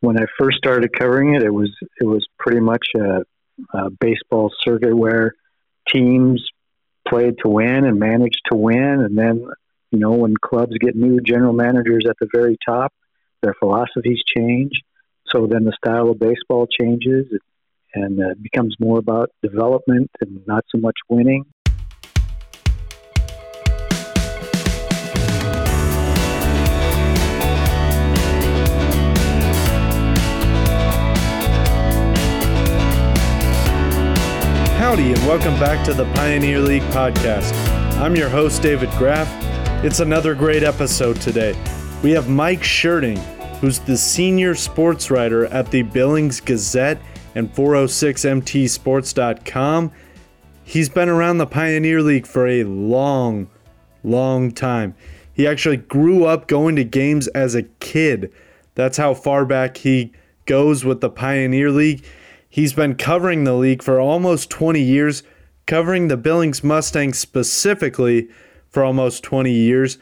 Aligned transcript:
when 0.00 0.18
I 0.18 0.26
first 0.38 0.58
started 0.58 0.90
covering 0.96 1.34
it, 1.34 1.42
it 1.42 1.52
was 1.52 1.70
it 2.00 2.04
was 2.04 2.26
pretty 2.38 2.60
much 2.60 2.86
a, 2.96 3.22
a 3.76 3.90
baseball 3.90 4.52
circuit 4.64 4.96
where 4.96 5.34
teams 5.92 6.42
played 7.08 7.36
to 7.42 7.48
win 7.48 7.84
and 7.84 7.98
managed 7.98 8.40
to 8.50 8.56
win, 8.56 9.00
and 9.00 9.16
then 9.16 9.46
you 9.90 9.98
know 9.98 10.12
when 10.12 10.34
clubs 10.36 10.76
get 10.78 10.94
new 10.94 11.20
general 11.20 11.52
managers 11.52 12.04
at 12.08 12.16
the 12.20 12.28
very 12.32 12.56
top, 12.64 12.92
their 13.42 13.54
philosophies 13.58 14.22
change. 14.36 14.72
So 15.28 15.46
then 15.46 15.64
the 15.64 15.76
style 15.84 16.10
of 16.10 16.18
baseball 16.18 16.66
changes, 16.80 17.26
and 17.94 18.22
uh, 18.22 18.34
becomes 18.40 18.76
more 18.78 18.98
about 18.98 19.30
development 19.42 20.10
and 20.20 20.46
not 20.46 20.64
so 20.70 20.78
much 20.78 20.96
winning. 21.08 21.44
Howdy, 34.88 35.12
and 35.12 35.20
welcome 35.26 35.52
back 35.60 35.84
to 35.84 35.92
the 35.92 36.06
Pioneer 36.14 36.60
League 36.60 36.80
podcast. 36.84 37.52
I'm 38.00 38.16
your 38.16 38.30
host, 38.30 38.62
David 38.62 38.88
Graf. 38.92 39.28
It's 39.84 40.00
another 40.00 40.34
great 40.34 40.62
episode 40.62 41.20
today. 41.20 41.54
We 42.02 42.12
have 42.12 42.30
Mike 42.30 42.62
Scherting, 42.62 43.18
who's 43.60 43.80
the 43.80 43.98
senior 43.98 44.54
sports 44.54 45.10
writer 45.10 45.44
at 45.44 45.70
the 45.70 45.82
Billings 45.82 46.40
Gazette 46.40 47.02
and 47.34 47.52
406mtsports.com. 47.52 49.92
He's 50.64 50.88
been 50.88 51.10
around 51.10 51.36
the 51.36 51.46
Pioneer 51.46 52.00
League 52.00 52.26
for 52.26 52.48
a 52.48 52.64
long, 52.64 53.50
long 54.02 54.50
time. 54.52 54.94
He 55.34 55.46
actually 55.46 55.76
grew 55.76 56.24
up 56.24 56.48
going 56.48 56.76
to 56.76 56.84
games 56.84 57.28
as 57.28 57.54
a 57.54 57.64
kid. 57.64 58.32
That's 58.74 58.96
how 58.96 59.12
far 59.12 59.44
back 59.44 59.76
he 59.76 60.14
goes 60.46 60.82
with 60.82 61.02
the 61.02 61.10
Pioneer 61.10 61.70
League. 61.70 62.06
He's 62.58 62.72
been 62.72 62.96
covering 62.96 63.44
the 63.44 63.54
league 63.54 63.84
for 63.84 64.00
almost 64.00 64.50
20 64.50 64.82
years, 64.82 65.22
covering 65.66 66.08
the 66.08 66.16
Billings 66.16 66.64
Mustangs 66.64 67.16
specifically 67.16 68.26
for 68.68 68.82
almost 68.82 69.22
20 69.22 69.52
years. 69.52 69.96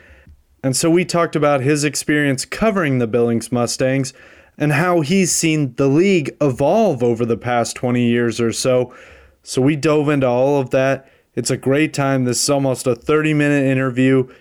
And 0.64 0.74
so 0.74 0.88
we 0.88 1.04
talked 1.04 1.36
about 1.36 1.60
his 1.60 1.84
experience 1.84 2.46
covering 2.46 2.96
the 2.96 3.06
Billings 3.06 3.52
Mustangs 3.52 4.14
and 4.56 4.72
how 4.72 5.02
he's 5.02 5.32
seen 5.32 5.74
the 5.74 5.86
league 5.86 6.34
evolve 6.40 7.02
over 7.02 7.26
the 7.26 7.36
past 7.36 7.76
20 7.76 8.02
years 8.02 8.40
or 8.40 8.52
so. 8.52 8.94
So 9.42 9.60
we 9.60 9.76
dove 9.76 10.08
into 10.08 10.26
all 10.26 10.58
of 10.58 10.70
that. 10.70 11.12
It's 11.34 11.50
a 11.50 11.58
great 11.58 11.92
time. 11.92 12.24
This 12.24 12.42
is 12.42 12.48
almost 12.48 12.86
a 12.86 12.96
30 12.96 13.34
minute 13.34 13.66
interview. 13.66 14.32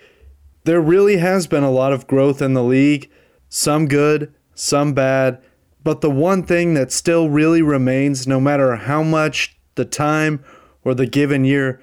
There 0.63 0.79
really 0.79 1.17
has 1.17 1.47
been 1.47 1.63
a 1.63 1.69
lot 1.69 1.91
of 1.91 2.07
growth 2.07 2.41
in 2.41 2.53
the 2.53 2.63
league, 2.63 3.11
some 3.50 3.89
good, 3.89 4.33
some 4.53 4.94
bad. 4.94 5.44
But 5.86 6.02
the 6.02 6.09
one 6.09 6.41
thing 6.41 6.73
that 6.73 6.91
still 6.91 7.30
really 7.30 7.61
remains, 7.61 8.25
no 8.25 8.41
matter 8.41 8.75
how 8.75 9.03
much 9.03 9.55
the 9.75 9.86
time 9.86 10.44
or 10.83 10.95
the 10.95 11.05
given 11.05 11.45
year, 11.45 11.80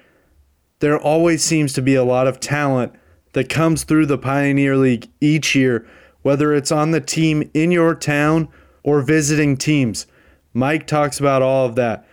there 0.79 0.99
always 0.99 1.41
seems 1.41 1.71
to 1.73 1.81
be 1.81 1.95
a 1.95 2.03
lot 2.03 2.27
of 2.27 2.41
talent 2.41 2.91
that 3.31 3.47
comes 3.47 3.85
through 3.85 4.07
the 4.07 4.17
Pioneer 4.17 4.75
League 4.75 5.07
each 5.21 5.55
year, 5.55 5.87
whether 6.21 6.53
it's 6.53 6.69
on 6.69 6.91
the 6.91 6.99
team 6.99 7.49
in 7.53 7.71
your 7.71 7.95
town 7.95 8.49
or 8.83 9.01
visiting 9.01 9.55
teams. 9.55 10.05
Mike 10.53 10.85
talks 10.85 11.17
about 11.17 11.41
all 11.41 11.65
of 11.65 11.75
that. 11.75 12.05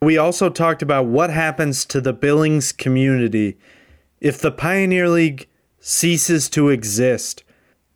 We 0.00 0.16
also 0.16 0.48
talked 0.48 0.80
about 0.80 1.04
what 1.04 1.28
happens 1.28 1.84
to 1.86 2.00
the 2.00 2.14
Billings 2.14 2.72
community 2.72 3.58
if 4.18 4.40
the 4.40 4.50
Pioneer 4.50 5.10
League 5.10 5.46
ceases 5.78 6.48
to 6.48 6.70
exist. 6.70 7.44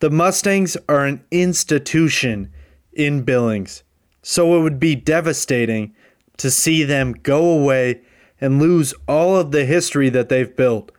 The 0.01 0.11
Mustangs 0.11 0.77
are 0.87 1.07
an 1.07 1.25
institution 1.31 2.53
in 2.99 3.23
Billings. 3.23 3.83
So 4.23 4.59
it 4.59 4.63
would 4.63 4.79
be 4.79 4.95
devastating 4.95 5.95
to 6.37 6.51
see 6.51 6.85
them 6.85 7.15
go 7.15 7.49
away 7.49 8.03
and 8.41 8.61
lose 8.61 8.93
all 9.07 9.37
of 9.37 9.53
the 9.53 9.65
history 9.65 10.11
that 10.11 10.29
they've 10.29 10.55
built. 10.55 10.93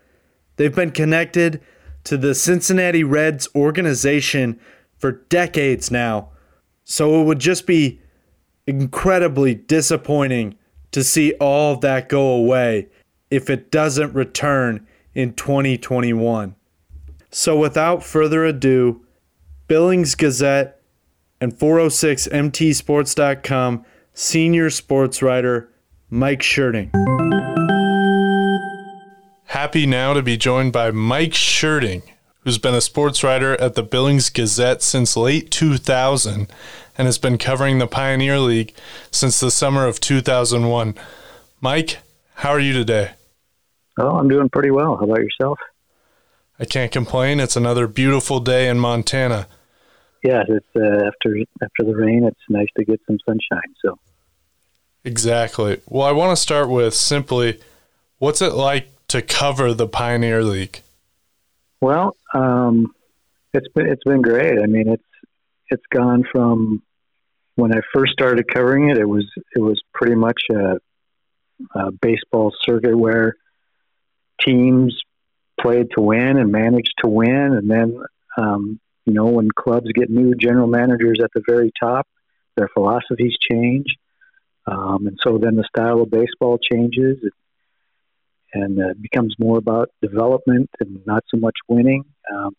They've 0.56 0.74
been 0.74 0.92
connected 0.92 1.62
to 2.06 2.18
the 2.18 2.34
Cincinnati 2.34 3.04
Reds 3.04 3.48
organization 3.54 4.60
for 4.98 5.12
decades 5.12 5.92
now. 5.92 6.30
So 6.84 7.22
it 7.22 7.26
would 7.26 7.40
just 7.40 7.68
be 7.68 8.02
incredibly 8.66 9.54
disappointing 9.54 10.58
to 10.92 11.04
see 11.04 11.34
all 11.34 11.74
of 11.74 11.82
that 11.82 12.10
go 12.10 12.32
away 12.32 12.88
if 13.30 13.50
it 13.50 13.72
doesn't 13.72 14.14
return 14.14 14.88
in 15.14 15.34
2021. 15.34 16.56
So 17.32 17.58
without 17.58 18.04
further 18.04 18.46
ado, 18.46 19.06
Billings 19.68 20.16
Gazette 20.16 20.79
and 21.42 21.54
406mtsports.com 21.54 23.86
senior 24.14 24.70
sports 24.70 25.22
writer 25.22 25.70
Mike 26.10 26.42
Scherting. 26.42 26.90
Happy 29.46 29.86
now 29.86 30.14
to 30.14 30.22
be 30.22 30.36
joined 30.38 30.74
by 30.74 30.92
Mike 30.92 31.34
Scherting, 31.34 32.04
who's 32.42 32.58
been 32.58 32.76
a 32.76 32.82
sports 32.82 33.24
writer 33.24 33.60
at 33.62 33.76
the 33.76 33.84
Billings 33.84 34.30
Gazette 34.30 34.82
since 34.82 35.18
late 35.18 35.52
2000 35.52 36.52
and 36.98 37.06
has 37.06 37.18
been 37.18 37.38
covering 37.38 37.80
the 37.80 37.88
Pioneer 37.88 38.40
League 38.40 38.74
since 39.12 39.40
the 39.40 39.52
summer 39.52 39.88
of 39.88 40.00
2001. 40.00 40.96
Mike, 41.62 41.98
how 42.36 42.50
are 42.50 42.60
you 42.60 42.74
today? 42.74 43.12
Oh, 43.98 44.18
I'm 44.18 44.28
doing 44.28 44.50
pretty 44.50 44.72
well. 44.72 44.98
How 44.98 45.06
about 45.06 45.20
yourself? 45.20 45.60
I 46.60 46.66
can't 46.66 46.92
complain. 46.92 47.40
It's 47.40 47.56
another 47.56 47.88
beautiful 47.88 48.40
day 48.40 48.68
in 48.68 48.80
Montana 48.80 49.48
yeah, 50.24 50.44
it's 50.48 50.66
uh, 50.76 51.08
after 51.08 51.38
after 51.62 51.84
the 51.84 51.96
rain, 51.96 52.26
it's 52.26 52.40
nice 52.50 52.68
to 52.78 52.86
get 52.86 53.00
some 53.08 53.18
sunshine. 53.26 53.74
So 53.84 53.98
exactly. 55.04 55.82
Well, 55.88 56.08
I 56.08 56.12
want 56.12 56.36
to 56.36 56.42
start 56.42 56.70
with 56.70 56.94
simply, 56.94 57.60
what's 58.18 58.42
it 58.42 58.54
like 58.54 58.90
to 59.10 59.22
cover 59.22 59.74
the 59.74 59.88
Pioneer 59.88 60.44
League? 60.44 60.82
Well, 61.82 62.16
um, 62.34 62.94
it's 63.54 63.68
been 63.70 63.88
it's 63.88 64.04
been 64.04 64.22
great. 64.22 64.60
I 64.62 64.66
mean, 64.66 64.90
it's 64.90 65.04
it's 65.70 65.86
gone 65.92 66.24
from 66.32 66.82
when 67.56 67.74
I 67.74 67.80
first 67.94 68.14
started 68.14 68.46
covering 68.52 68.90
it. 68.90 68.98
It 68.98 69.08
was 69.08 69.26
it 69.56 69.60
was 69.60 69.82
pretty 69.94 70.16
much 70.16 70.42
a, 70.52 70.80
a 71.76 71.92
baseball 71.92 72.54
circuit 72.66 72.98
where 72.98 73.36
teams 74.42 75.00
played 75.60 75.88
to 75.96 76.02
win 76.02 76.38
and 76.38 76.52
managed 76.52 76.94
to 77.04 77.10
win, 77.10 77.54
and 77.54 77.70
then 77.70 78.02
um, 78.38 78.80
you 79.10 79.16
know, 79.16 79.26
when 79.26 79.50
clubs 79.50 79.88
get 79.94 80.10
new 80.10 80.36
general 80.36 80.68
managers 80.68 81.18
at 81.24 81.32
the 81.34 81.42
very 81.48 81.72
top, 81.82 82.08
their 82.56 82.70
philosophies 82.76 83.36
change. 83.50 83.88
Um, 84.68 85.08
and 85.08 85.18
so 85.26 85.40
then 85.40 85.56
the 85.56 85.68
style 85.76 86.02
of 86.02 86.12
baseball 86.12 86.60
changes 86.60 87.18
and 88.54 88.80
uh, 88.80 88.94
becomes 89.02 89.34
more 89.40 89.58
about 89.58 89.90
development 90.02 90.70
and 90.80 91.02
not 91.08 91.24
so 91.34 91.40
much 91.40 91.56
winning. 91.68 92.04
Um, 92.32 92.56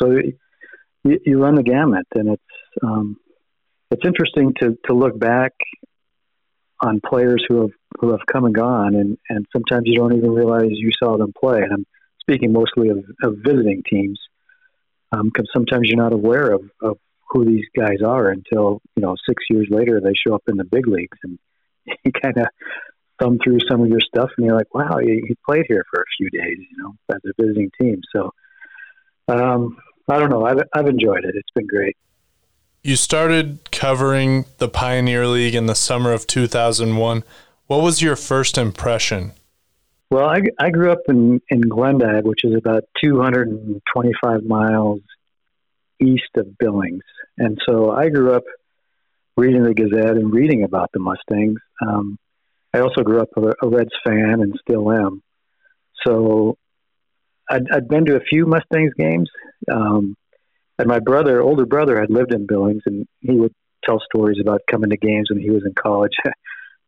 so 0.00 0.12
you, 1.04 1.18
you, 1.26 1.38
run 1.38 1.54
the 1.54 1.62
gamut, 1.62 2.06
and 2.14 2.30
it's 2.30 2.42
um, 2.82 3.18
it's 3.90 4.06
interesting 4.06 4.54
to, 4.60 4.78
to 4.86 4.94
look 4.94 5.18
back 5.18 5.52
on 6.80 7.00
players 7.06 7.44
who 7.46 7.62
have 7.62 7.70
who 7.98 8.12
have 8.12 8.20
come 8.32 8.46
and 8.46 8.54
gone, 8.54 8.94
and, 8.94 9.18
and 9.28 9.44
sometimes 9.52 9.82
you 9.84 9.96
don't 9.96 10.16
even 10.16 10.30
realize 10.30 10.68
you 10.70 10.92
saw 11.02 11.18
them 11.18 11.34
play. 11.38 11.58
And 11.58 11.72
I'm 11.72 11.86
speaking 12.20 12.52
mostly 12.52 12.88
of, 12.88 13.04
of 13.22 13.36
visiting 13.44 13.82
teams 13.90 14.18
because 15.10 15.48
um, 15.48 15.52
sometimes 15.52 15.88
you're 15.88 16.02
not 16.02 16.12
aware 16.12 16.52
of, 16.52 16.62
of 16.82 16.98
who 17.30 17.44
these 17.44 17.66
guys 17.76 18.02
are 18.04 18.28
until 18.28 18.80
you 18.96 19.02
know 19.02 19.14
six 19.28 19.44
years 19.50 19.68
later 19.70 20.00
they 20.00 20.12
show 20.14 20.34
up 20.34 20.42
in 20.48 20.56
the 20.56 20.64
big 20.64 20.86
leagues 20.86 21.18
and 21.22 21.38
you 22.04 22.12
kind 22.12 22.36
of 22.38 22.46
thumb 23.20 23.38
through 23.42 23.58
some 23.70 23.82
of 23.82 23.88
your 23.88 24.00
stuff 24.00 24.30
and 24.36 24.46
you're 24.46 24.56
like, 24.56 24.74
wow, 24.74 24.98
he, 24.98 25.22
he 25.26 25.36
played 25.46 25.64
here 25.68 25.84
for 25.92 26.00
a 26.00 26.04
few 26.16 26.30
days, 26.30 26.56
you 26.58 26.82
know, 26.82 26.94
as 27.14 27.20
a 27.26 27.42
visiting 27.42 27.70
team. 27.80 28.00
So 28.14 28.30
um, 29.28 29.76
I 30.08 30.18
don't 30.18 30.30
know. 30.30 30.44
I've 30.44 30.62
I've 30.74 30.86
enjoyed 30.86 31.24
it. 31.24 31.34
It's 31.34 31.50
been 31.54 31.66
great. 31.66 31.96
You 32.82 32.96
started 32.96 33.70
covering 33.70 34.46
the 34.56 34.68
Pioneer 34.68 35.26
League 35.26 35.54
in 35.54 35.66
the 35.66 35.74
summer 35.74 36.12
of 36.12 36.26
2001. 36.26 37.24
What 37.66 37.82
was 37.82 38.00
your 38.00 38.16
first 38.16 38.56
impression? 38.56 39.32
Well, 40.10 40.28
I, 40.28 40.40
I 40.58 40.70
grew 40.70 40.90
up 40.90 41.02
in, 41.08 41.40
in 41.50 41.60
Glendive, 41.60 42.24
which 42.24 42.44
is 42.44 42.54
about 42.56 42.82
225 43.02 44.42
miles 44.42 45.00
east 46.00 46.30
of 46.36 46.58
Billings. 46.58 47.04
And 47.38 47.60
so 47.64 47.92
I 47.92 48.08
grew 48.08 48.32
up 48.34 48.42
reading 49.36 49.62
the 49.62 49.72
Gazette 49.74 50.16
and 50.16 50.32
reading 50.32 50.64
about 50.64 50.90
the 50.92 50.98
Mustangs. 50.98 51.60
Um, 51.80 52.18
I 52.74 52.80
also 52.80 53.02
grew 53.02 53.20
up 53.20 53.28
a, 53.36 53.52
a, 53.64 53.68
Reds 53.68 53.90
fan 54.04 54.40
and 54.40 54.58
still 54.60 54.90
am. 54.90 55.22
So 56.04 56.56
I'd, 57.48 57.70
I'd 57.72 57.88
been 57.88 58.06
to 58.06 58.16
a 58.16 58.20
few 58.20 58.46
Mustangs 58.46 58.92
games. 58.98 59.30
Um, 59.70 60.16
and 60.78 60.88
my 60.88 60.98
brother, 60.98 61.40
older 61.40 61.66
brother, 61.66 62.00
had 62.00 62.10
lived 62.10 62.32
in 62.32 62.46
Billings, 62.46 62.82
and 62.86 63.06
he 63.20 63.32
would 63.32 63.54
tell 63.84 64.00
stories 64.00 64.38
about 64.40 64.62
coming 64.68 64.90
to 64.90 64.96
games 64.96 65.30
when 65.30 65.40
he 65.40 65.50
was 65.50 65.62
in 65.64 65.74
college. 65.74 66.14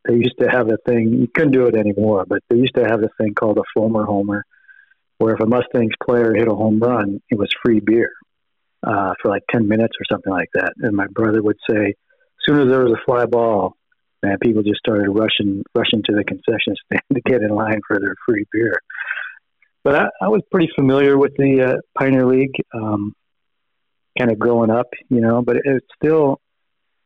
they 0.05 0.15
used 0.15 0.37
to 0.39 0.49
have 0.49 0.67
a 0.69 0.77
thing. 0.85 1.13
You 1.13 1.27
couldn't 1.33 1.53
do 1.53 1.67
it 1.67 1.75
anymore, 1.75 2.25
but 2.27 2.39
they 2.49 2.57
used 2.57 2.75
to 2.75 2.83
have 2.83 3.03
a 3.03 3.09
thing 3.17 3.33
called 3.33 3.57
a 3.57 3.63
Fulmer 3.73 4.05
Homer, 4.05 4.43
where 5.17 5.33
if 5.33 5.39
a 5.39 5.45
Mustangs 5.45 5.93
player 6.03 6.33
hit 6.33 6.47
a 6.47 6.55
home 6.55 6.79
run, 6.79 7.21
it 7.29 7.37
was 7.37 7.49
free 7.63 7.79
beer 7.79 8.11
uh, 8.85 9.13
for 9.21 9.29
like 9.29 9.43
ten 9.49 9.67
minutes 9.67 9.95
or 9.99 10.05
something 10.11 10.31
like 10.31 10.49
that. 10.53 10.73
And 10.77 10.95
my 10.95 11.07
brother 11.07 11.41
would 11.41 11.57
say, 11.69 11.87
as 11.87 12.45
soon 12.45 12.59
as 12.59 12.67
there 12.67 12.83
was 12.83 12.93
a 12.93 13.05
fly 13.05 13.25
ball, 13.25 13.75
man, 14.21 14.37
people 14.41 14.63
just 14.63 14.79
started 14.79 15.09
rushing 15.09 15.63
rushing 15.75 16.03
to 16.03 16.15
the 16.15 16.23
concession 16.23 16.75
stand 16.85 17.01
to 17.13 17.21
get 17.21 17.41
in 17.41 17.49
line 17.49 17.81
for 17.87 17.99
their 17.99 18.15
free 18.25 18.45
beer. 18.51 18.81
But 19.83 19.95
I, 19.95 20.05
I 20.21 20.27
was 20.29 20.41
pretty 20.51 20.69
familiar 20.75 21.17
with 21.17 21.33
the 21.37 21.61
uh, 21.61 21.75
Pioneer 21.97 22.25
League, 22.25 22.55
um, 22.73 23.13
kind 24.17 24.31
of 24.31 24.39
growing 24.39 24.69
up, 24.69 24.87
you 25.09 25.21
know. 25.21 25.41
But 25.41 25.57
it, 25.57 25.63
it 25.65 25.83
still 25.95 26.41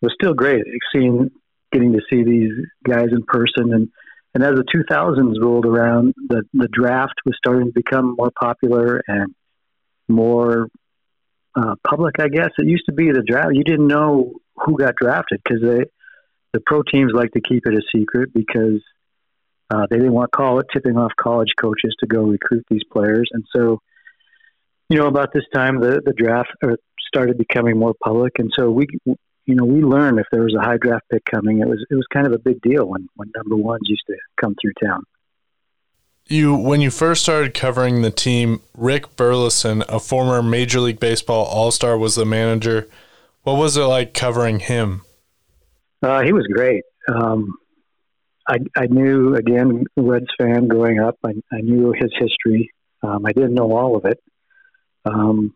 it 0.02 0.06
was 0.06 0.14
still 0.14 0.34
great 0.34 0.64
seeing 0.94 1.32
getting 1.72 1.94
to 1.94 2.02
see 2.10 2.24
these 2.24 2.52
guys 2.86 3.08
in 3.12 3.24
person 3.24 3.74
and 3.74 3.90
and 4.38 4.44
as 4.44 4.54
the 4.54 4.66
2000s 4.66 5.42
rolled 5.42 5.66
around, 5.66 6.14
the 6.30 6.44
the 6.54 6.68
draft 6.72 7.16
was 7.26 7.36
starting 7.38 7.68
to 7.68 7.74
become 7.74 8.16
more 8.16 8.30
popular 8.40 9.02
and 9.08 9.34
more 10.08 10.68
uh, 11.56 11.74
public. 11.88 12.20
I 12.20 12.28
guess 12.28 12.50
it 12.60 12.68
used 12.68 12.86
to 12.88 12.94
be 12.94 13.12
the 13.12 13.24
draft. 13.24 13.50
You 13.54 13.64
didn't 13.64 13.88
know 13.88 14.34
who 14.58 14.78
got 14.78 14.96
drafted 14.96 15.42
because 15.44 15.64
they 15.64 15.86
the 16.54 16.60
pro 16.66 16.84
teams 16.84 17.14
like 17.16 17.32
to 17.32 17.42
keep 17.42 17.66
it 17.66 17.74
a 17.74 17.82
secret 17.96 18.32
because 18.32 18.82
uh, 19.74 19.88
they 19.90 19.98
didn't 19.98 20.14
want 20.14 20.30
to 20.32 20.38
call 20.38 20.60
it 20.60 20.68
tipping 20.72 20.98
off 20.98 21.12
college 21.20 21.54
coaches 21.60 21.96
to 22.00 22.06
go 22.06 22.22
recruit 22.22 22.64
these 22.70 22.84
players. 22.92 23.30
And 23.32 23.44
so, 23.56 23.80
you 24.90 24.98
know, 24.98 25.08
about 25.08 25.34
this 25.34 25.46
time, 25.52 25.80
the 25.80 26.00
the 26.06 26.14
draft 26.14 26.50
uh, 26.64 26.76
started 27.08 27.40
becoming 27.40 27.80
more 27.80 27.96
public, 28.04 28.34
and 28.38 28.52
so 28.56 28.70
we, 28.70 28.86
you 29.48 29.56
know, 29.56 29.64
we 29.64 29.82
learned 29.82 30.20
if 30.20 30.28
there 30.32 30.44
was 30.44 30.54
a 30.54 30.62
high 30.62 30.78
draft 30.78 31.06
pick 31.10 31.24
coming, 31.26 31.62
it 31.62 31.68
was 31.68 31.84
it 31.90 31.96
was 31.96 32.06
kind 32.14 32.28
of 32.28 32.34
a 32.34 32.38
big 32.38 32.62
deal 32.62 32.86
when 32.86 33.08
when 33.16 33.32
number 33.36 33.56
ones 33.56 33.82
used 33.86 34.04
to 34.08 34.16
come 34.40 34.56
through 34.62 34.74
town. 34.84 35.04
You 36.28 36.54
when 36.54 36.82
you 36.82 36.92
first 36.92 37.24
started 37.24 37.54
covering 37.54 38.02
the 38.02 38.12
team, 38.12 38.62
Rick 38.76 39.16
Burleson, 39.16 39.84
a 39.88 40.02
former 40.02 40.44
Major 40.44 40.82
League 40.82 41.00
Baseball 41.00 41.46
All 41.46 41.72
Star, 41.72 41.98
was 41.98 42.16
the 42.16 42.26
manager. 42.26 42.90
What 43.44 43.54
was 43.54 43.78
it 43.78 43.84
like 43.84 44.14
covering 44.14 44.60
him? 44.60 45.04
Uh, 46.04 46.22
he 46.22 46.34
was 46.34 46.46
great. 46.48 46.84
Um, 47.08 47.56
I, 48.46 48.58
I 48.76 48.88
knew 48.88 49.36
again 49.36 49.86
Reds 49.96 50.28
fan 50.38 50.68
growing 50.68 51.00
up. 51.00 51.18
I, 51.26 51.32
I 51.52 51.62
knew 51.62 51.94
his 51.94 52.12
history. 52.20 52.70
Um, 53.02 53.26
I 53.26 53.32
didn't 53.32 53.54
know 53.54 53.72
all 53.72 53.96
of 53.96 54.04
it. 54.04 54.20
Um, 55.06 55.56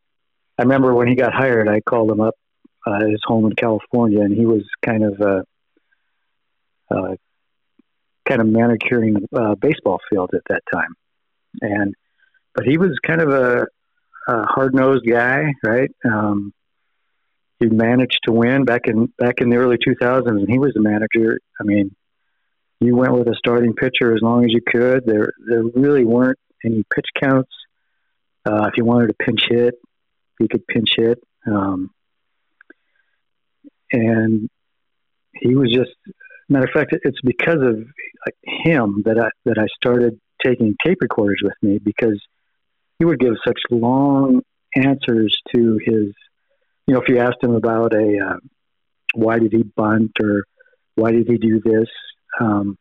I 0.57 0.63
remember 0.63 0.93
when 0.93 1.09
he 1.09 1.15
got 1.15 1.33
hired, 1.33 1.67
I 1.67 1.81
called 1.81 2.09
him 2.09 2.21
up 2.21 2.35
uh, 2.85 3.05
his 3.05 3.21
home 3.25 3.45
in 3.45 3.53
California, 3.53 4.21
and 4.21 4.35
he 4.35 4.45
was 4.45 4.63
kind 4.85 5.03
of 5.03 5.21
uh, 5.21 5.43
uh, 6.89 7.15
kind 8.27 8.41
of 8.41 8.47
manicuring 8.47 9.27
uh, 9.35 9.55
baseball 9.55 9.99
field 10.09 10.31
at 10.33 10.41
that 10.49 10.61
time. 10.73 10.95
And 11.61 11.93
but 12.53 12.65
he 12.65 12.77
was 12.77 12.97
kind 13.05 13.21
of 13.21 13.29
a, 13.29 13.67
a 14.27 14.45
hard 14.45 14.73
nosed 14.73 15.05
guy, 15.07 15.53
right? 15.63 15.91
Um, 16.05 16.53
he 17.59 17.67
managed 17.67 18.19
to 18.25 18.31
win 18.31 18.65
back 18.65 18.87
in 18.87 19.07
back 19.17 19.35
in 19.39 19.49
the 19.49 19.57
early 19.57 19.77
2000s, 19.77 20.27
and 20.27 20.49
he 20.49 20.59
was 20.59 20.73
the 20.73 20.81
manager. 20.81 21.39
I 21.59 21.63
mean, 21.63 21.95
you 22.79 22.95
went 22.95 23.13
with 23.13 23.27
a 23.27 23.35
starting 23.35 23.73
pitcher 23.73 24.15
as 24.15 24.21
long 24.21 24.43
as 24.43 24.51
you 24.51 24.61
could. 24.65 25.05
There 25.05 25.31
there 25.47 25.63
really 25.63 26.03
weren't 26.03 26.39
any 26.65 26.83
pitch 26.93 27.07
counts. 27.19 27.51
Uh, 28.45 28.65
if 28.65 28.73
you 28.77 28.85
wanted 28.85 29.07
to 29.07 29.13
pinch 29.13 29.41
hit, 29.47 29.75
you 30.39 30.47
could 30.47 30.65
pinch 30.65 30.89
hit. 30.95 31.19
Um, 31.45 31.91
and 33.91 34.49
he 35.33 35.55
was 35.55 35.71
just 35.73 35.91
matter 36.49 36.65
of 36.65 36.71
fact 36.73 36.93
it's 37.03 37.21
because 37.23 37.61
of 37.61 37.77
him 38.43 39.03
that 39.05 39.17
I 39.17 39.29
that 39.45 39.57
I 39.57 39.67
started 39.75 40.19
taking 40.43 40.75
tape 40.85 40.97
recorders 41.01 41.39
with 41.43 41.53
me 41.61 41.79
because 41.83 42.21
he 42.99 43.05
would 43.05 43.19
give 43.19 43.33
such 43.45 43.59
long 43.69 44.41
answers 44.75 45.35
to 45.55 45.79
his 45.83 46.13
you 46.88 46.93
know 46.93 47.01
if 47.01 47.07
you 47.07 47.19
asked 47.19 47.41
him 47.41 47.55
about 47.55 47.93
a 47.93 48.19
uh, 48.19 48.38
why 49.13 49.39
did 49.39 49.53
he 49.53 49.63
bunt 49.63 50.11
or 50.21 50.43
why 50.95 51.11
did 51.11 51.27
he 51.27 51.38
do 51.38 51.61
this 51.63 51.88
um, 52.39 52.77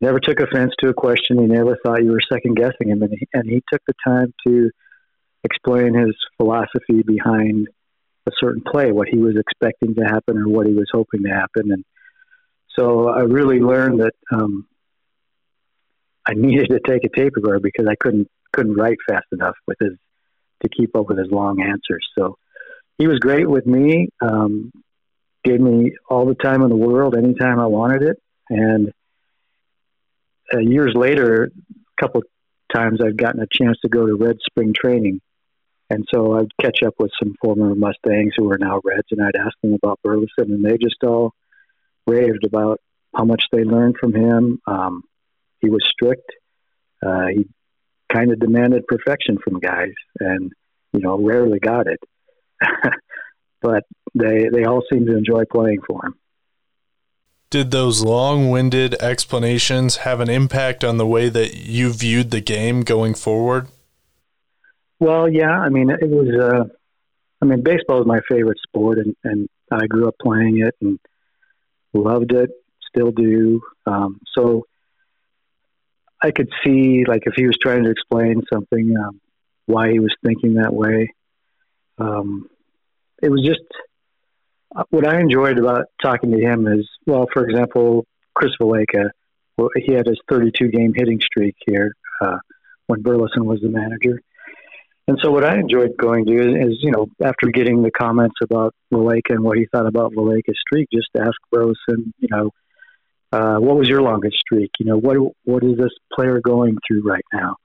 never 0.00 0.20
took 0.20 0.40
offense 0.40 0.72
to 0.80 0.88
a 0.88 0.94
question. 0.94 1.38
He 1.38 1.46
never 1.46 1.76
thought 1.84 2.02
you 2.02 2.12
were 2.12 2.20
second 2.32 2.56
guessing 2.56 2.88
him, 2.88 3.02
and 3.02 3.12
he, 3.18 3.28
and 3.32 3.48
he 3.48 3.62
took 3.70 3.82
the 3.86 3.94
time 4.06 4.32
to 4.46 4.70
explain 5.44 5.94
his 5.94 6.14
philosophy 6.36 7.02
behind 7.04 7.68
a 8.30 8.44
certain 8.44 8.62
play, 8.62 8.92
what 8.92 9.08
he 9.08 9.18
was 9.18 9.36
expecting 9.36 9.94
to 9.96 10.02
happen 10.02 10.38
or 10.38 10.48
what 10.48 10.66
he 10.66 10.74
was 10.74 10.88
hoping 10.92 11.22
to 11.24 11.30
happen. 11.30 11.72
And 11.72 11.84
so 12.78 13.08
I 13.08 13.22
really 13.22 13.60
learned 13.60 14.00
that 14.00 14.14
um, 14.32 14.66
I 16.26 16.34
needed 16.34 16.68
to 16.70 16.80
take 16.86 17.04
a 17.04 17.14
tape 17.14 17.32
recorder 17.36 17.60
because 17.60 17.86
I 17.88 17.96
couldn't 17.96 18.28
couldn't 18.52 18.74
write 18.74 18.98
fast 19.08 19.26
enough 19.32 19.54
with 19.66 19.78
his 19.80 19.92
to 20.62 20.68
keep 20.68 20.96
up 20.96 21.08
with 21.08 21.18
his 21.18 21.30
long 21.30 21.62
answers. 21.62 22.06
So 22.18 22.36
he 22.98 23.06
was 23.06 23.18
great 23.18 23.48
with 23.48 23.66
me. 23.66 24.08
Um, 24.20 24.72
gave 25.44 25.60
me 25.60 25.92
all 26.08 26.26
the 26.26 26.34
time 26.34 26.62
in 26.62 26.68
the 26.68 26.76
world, 26.76 27.16
anytime 27.16 27.58
I 27.58 27.66
wanted 27.66 28.02
it, 28.02 28.16
and 28.50 28.92
uh, 30.52 30.58
years 30.58 30.92
later, 30.94 31.50
a 31.70 32.02
couple 32.02 32.22
times 32.74 33.00
I've 33.04 33.16
gotten 33.16 33.40
a 33.40 33.46
chance 33.50 33.78
to 33.82 33.88
go 33.88 34.06
to 34.06 34.14
Red 34.16 34.36
Spring 34.44 34.74
Training, 34.78 35.20
and 35.90 36.06
so 36.14 36.38
I'd 36.38 36.56
catch 36.60 36.82
up 36.86 36.94
with 36.98 37.10
some 37.20 37.34
former 37.42 37.74
Mustangs 37.74 38.34
who 38.36 38.50
are 38.52 38.58
now 38.58 38.80
Reds, 38.84 39.08
and 39.10 39.20
I'd 39.20 39.36
ask 39.36 39.54
them 39.60 39.74
about 39.74 39.98
Burleson, 40.04 40.28
and 40.38 40.64
they 40.64 40.78
just 40.78 41.02
all 41.04 41.34
raved 42.06 42.44
about 42.44 42.80
how 43.14 43.24
much 43.24 43.42
they 43.50 43.64
learned 43.64 43.96
from 43.98 44.14
him. 44.14 44.60
Um, 44.66 45.02
he 45.60 45.68
was 45.68 45.84
strict. 45.90 46.30
Uh, 47.04 47.26
he 47.34 47.48
kind 48.12 48.30
of 48.30 48.38
demanded 48.38 48.86
perfection 48.86 49.38
from 49.42 49.58
guys, 49.58 49.92
and 50.20 50.52
you 50.92 51.00
know, 51.00 51.20
rarely 51.20 51.58
got 51.58 51.86
it. 51.88 52.00
but 53.60 53.84
they 54.14 54.48
they 54.52 54.64
all 54.64 54.82
seemed 54.92 55.06
to 55.06 55.16
enjoy 55.16 55.42
playing 55.50 55.80
for 55.86 56.06
him. 56.06 56.14
Did 57.50 57.72
those 57.72 58.04
long-winded 58.04 58.94
explanations 59.02 59.96
have 59.96 60.20
an 60.20 60.30
impact 60.30 60.84
on 60.84 60.98
the 60.98 61.06
way 61.06 61.28
that 61.28 61.56
you 61.56 61.92
viewed 61.92 62.30
the 62.30 62.40
game 62.40 62.82
going 62.82 63.14
forward? 63.14 63.66
Well, 65.00 65.28
yeah. 65.28 65.50
I 65.50 65.68
mean, 65.70 65.90
it 65.90 66.08
was. 66.08 66.28
Uh, 66.28 66.64
I 67.42 67.46
mean, 67.46 67.62
baseball 67.62 68.00
is 68.00 68.06
my 68.06 68.20
favorite 68.28 68.58
sport, 68.62 68.98
and, 68.98 69.16
and 69.24 69.48
I 69.72 69.86
grew 69.86 70.06
up 70.06 70.14
playing 70.22 70.60
it 70.60 70.74
and 70.82 70.98
loved 71.94 72.32
it. 72.32 72.50
Still 72.94 73.10
do. 73.10 73.62
Um, 73.86 74.20
so 74.36 74.66
I 76.22 76.30
could 76.32 76.50
see, 76.64 77.04
like, 77.08 77.22
if 77.24 77.32
he 77.34 77.46
was 77.46 77.56
trying 77.62 77.84
to 77.84 77.90
explain 77.90 78.42
something, 78.52 78.94
um, 78.96 79.20
why 79.64 79.90
he 79.90 80.00
was 80.00 80.14
thinking 80.24 80.54
that 80.54 80.74
way. 80.74 81.14
Um, 81.98 82.48
it 83.22 83.30
was 83.30 83.42
just 83.42 83.62
uh, 84.74 84.84
what 84.90 85.06
I 85.06 85.20
enjoyed 85.20 85.58
about 85.58 85.86
talking 86.02 86.30
to 86.32 86.38
him 86.38 86.66
is, 86.66 86.88
well, 87.06 87.26
for 87.32 87.48
example, 87.48 88.06
Chris 88.34 88.52
well, 88.60 89.68
he 89.76 89.92
had 89.92 90.06
his 90.06 90.18
32 90.30 90.68
game 90.68 90.92
hitting 90.94 91.20
streak 91.20 91.56
here 91.66 91.92
uh, 92.22 92.38
when 92.86 93.02
Burleson 93.02 93.44
was 93.44 93.60
the 93.60 93.68
manager. 93.68 94.20
And 95.08 95.18
so 95.22 95.30
what 95.30 95.44
I 95.44 95.58
enjoyed 95.58 95.96
going 95.98 96.26
to 96.26 96.32
is, 96.32 96.78
you 96.82 96.92
know, 96.92 97.08
after 97.22 97.48
getting 97.52 97.82
the 97.82 97.90
comments 97.90 98.36
about 98.42 98.74
Valaika 98.92 99.30
and 99.30 99.42
what 99.42 99.58
he 99.58 99.66
thought 99.72 99.86
about 99.86 100.12
Valaika's 100.12 100.58
streak, 100.60 100.88
just 100.92 101.08
ask 101.18 101.36
and, 101.52 102.12
you 102.18 102.28
know, 102.30 102.50
uh, 103.32 103.56
what 103.56 103.76
was 103.76 103.88
your 103.88 104.02
longest 104.02 104.36
streak? 104.38 104.70
You 104.78 104.86
know, 104.86 104.98
what 104.98 105.16
what 105.44 105.62
is 105.62 105.76
this 105.76 105.92
player 106.12 106.40
going 106.40 106.76
through 106.86 107.02
right 107.08 107.24
now? 107.32 107.56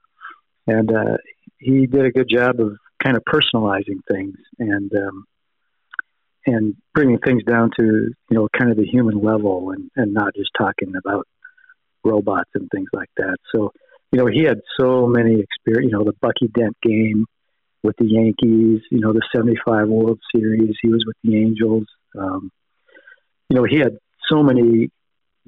And 0.66 0.90
uh, 0.92 1.16
he 1.58 1.86
did 1.86 2.04
a 2.04 2.10
good 2.10 2.28
job 2.28 2.60
of 2.60 2.76
kind 3.02 3.16
of 3.16 3.24
personalizing 3.24 4.00
things 4.10 4.36
and 4.58 4.92
um, 4.94 5.24
and 6.46 6.74
bringing 6.94 7.18
things 7.18 7.42
down 7.44 7.70
to 7.78 7.82
you 7.82 8.14
know 8.30 8.48
kind 8.56 8.70
of 8.70 8.76
the 8.76 8.86
human 8.86 9.22
level 9.22 9.72
and 9.72 9.90
and 9.96 10.14
not 10.14 10.34
just 10.36 10.50
talking 10.56 10.92
about 10.96 11.26
robots 12.04 12.50
and 12.54 12.68
things 12.70 12.88
like 12.92 13.10
that. 13.16 13.36
So 13.54 13.72
you 14.12 14.18
know 14.18 14.26
he 14.26 14.44
had 14.44 14.60
so 14.78 15.06
many 15.06 15.40
experience. 15.40 15.90
You 15.90 15.98
know 15.98 16.04
the 16.04 16.14
Bucky 16.20 16.48
Dent 16.48 16.76
game 16.82 17.26
with 17.82 17.96
the 17.98 18.06
Yankees. 18.06 18.82
You 18.90 19.00
know 19.00 19.12
the 19.12 19.22
'75 19.34 19.88
World 19.88 20.20
Series. 20.34 20.74
He 20.80 20.88
was 20.88 21.04
with 21.06 21.16
the 21.22 21.36
Angels. 21.36 21.86
Um, 22.18 22.50
you 23.48 23.56
know 23.56 23.64
he 23.64 23.78
had 23.78 23.98
so 24.30 24.42
many 24.42 24.90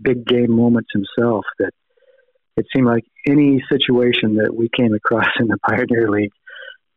big 0.00 0.24
game 0.24 0.52
moments 0.52 0.90
himself 0.92 1.44
that 1.58 1.72
it 2.56 2.66
seemed 2.74 2.86
like 2.86 3.04
any 3.28 3.62
situation 3.70 4.36
that 4.36 4.54
we 4.54 4.68
came 4.68 4.94
across 4.94 5.28
in 5.40 5.48
the 5.48 5.58
Pioneer 5.68 6.08
League, 6.08 6.32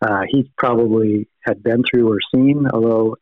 uh, 0.01 0.21
he 0.29 0.51
probably 0.57 1.27
had 1.41 1.63
been 1.63 1.83
through 1.83 2.11
or 2.11 2.19
seen. 2.33 2.67
Although 2.71 3.15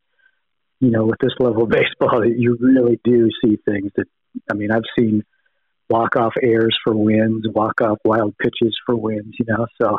you 0.79 0.91
know, 0.91 1.05
with 1.05 1.19
this 1.19 1.34
level 1.39 1.63
of 1.63 1.69
baseball, 1.69 2.25
you 2.25 2.58
really 2.60 3.00
do 3.03 3.29
see 3.43 3.58
things 3.65 3.91
that, 3.96 4.08
I 4.50 4.53
mean, 4.53 4.72
I've 4.72 4.84
seen 4.98 5.24
walk 5.89 6.15
off 6.15 6.34
airs 6.41 6.77
for 6.84 6.96
wins, 6.96 7.46
walk 7.53 7.81
off 7.81 7.98
wild 8.03 8.38
pitches 8.38 8.77
for 8.86 8.96
wins, 8.96 9.36
you 9.39 9.46
know, 9.48 9.65
so, 9.81 9.98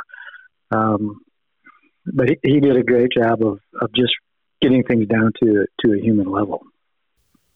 um, 0.70 1.20
but 2.06 2.28
he, 2.28 2.38
he 2.42 2.60
did 2.60 2.76
a 2.76 2.82
great 2.82 3.12
job 3.12 3.42
of, 3.42 3.58
of 3.80 3.92
just 3.94 4.12
getting 4.60 4.82
things 4.84 5.06
down 5.08 5.32
to, 5.42 5.66
to 5.84 5.92
a 5.92 6.00
human 6.00 6.30
level. 6.30 6.62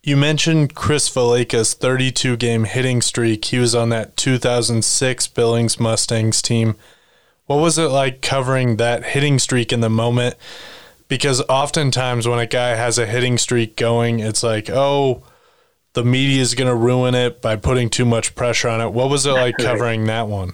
You 0.03 0.17
mentioned 0.17 0.75
Chris 0.75 1.09
Valaika's 1.09 1.73
32 1.73 2.37
game 2.37 2.65
hitting 2.65 3.01
streak. 3.01 3.47
He 3.47 3.59
was 3.59 3.75
on 3.75 3.89
that 3.89 4.17
2006 4.17 5.29
Billings 5.29 5.81
Mustangs 5.81 6.43
team. 6.43 6.77
What 7.47 7.57
was 7.57 7.79
it 7.79 7.89
like 7.89 8.21
covering 8.21 8.77
that 8.77 9.05
hitting 9.05 9.39
streak 9.39 9.73
in 9.73 9.81
the 9.81 9.89
moment? 9.89 10.37
because 11.09 11.43
oftentimes 11.43 12.27
when 12.27 12.39
a 12.39 12.47
guy 12.47 12.71
has 12.71 12.99
a 12.99 13.07
hitting 13.07 13.39
streak 13.39 13.77
going, 13.77 14.21
it's 14.21 14.43
like, 14.43 14.71
oh, 14.71 15.23
the 15.95 16.05
media 16.05 16.43
is 16.43 16.55
going 16.55 16.69
to 16.69 16.75
ruin 16.75 17.15
it 17.15 17.41
by 17.41 17.57
putting 17.57 17.89
too 17.89 18.05
much 18.05 18.35
pressure 18.35 18.69
on 18.69 18.81
it. 18.81 18.93
What 18.93 19.09
was 19.09 19.27
it 19.27 19.33
like 19.33 19.57
covering 19.59 20.05
that 20.07 20.29
one? 20.29 20.53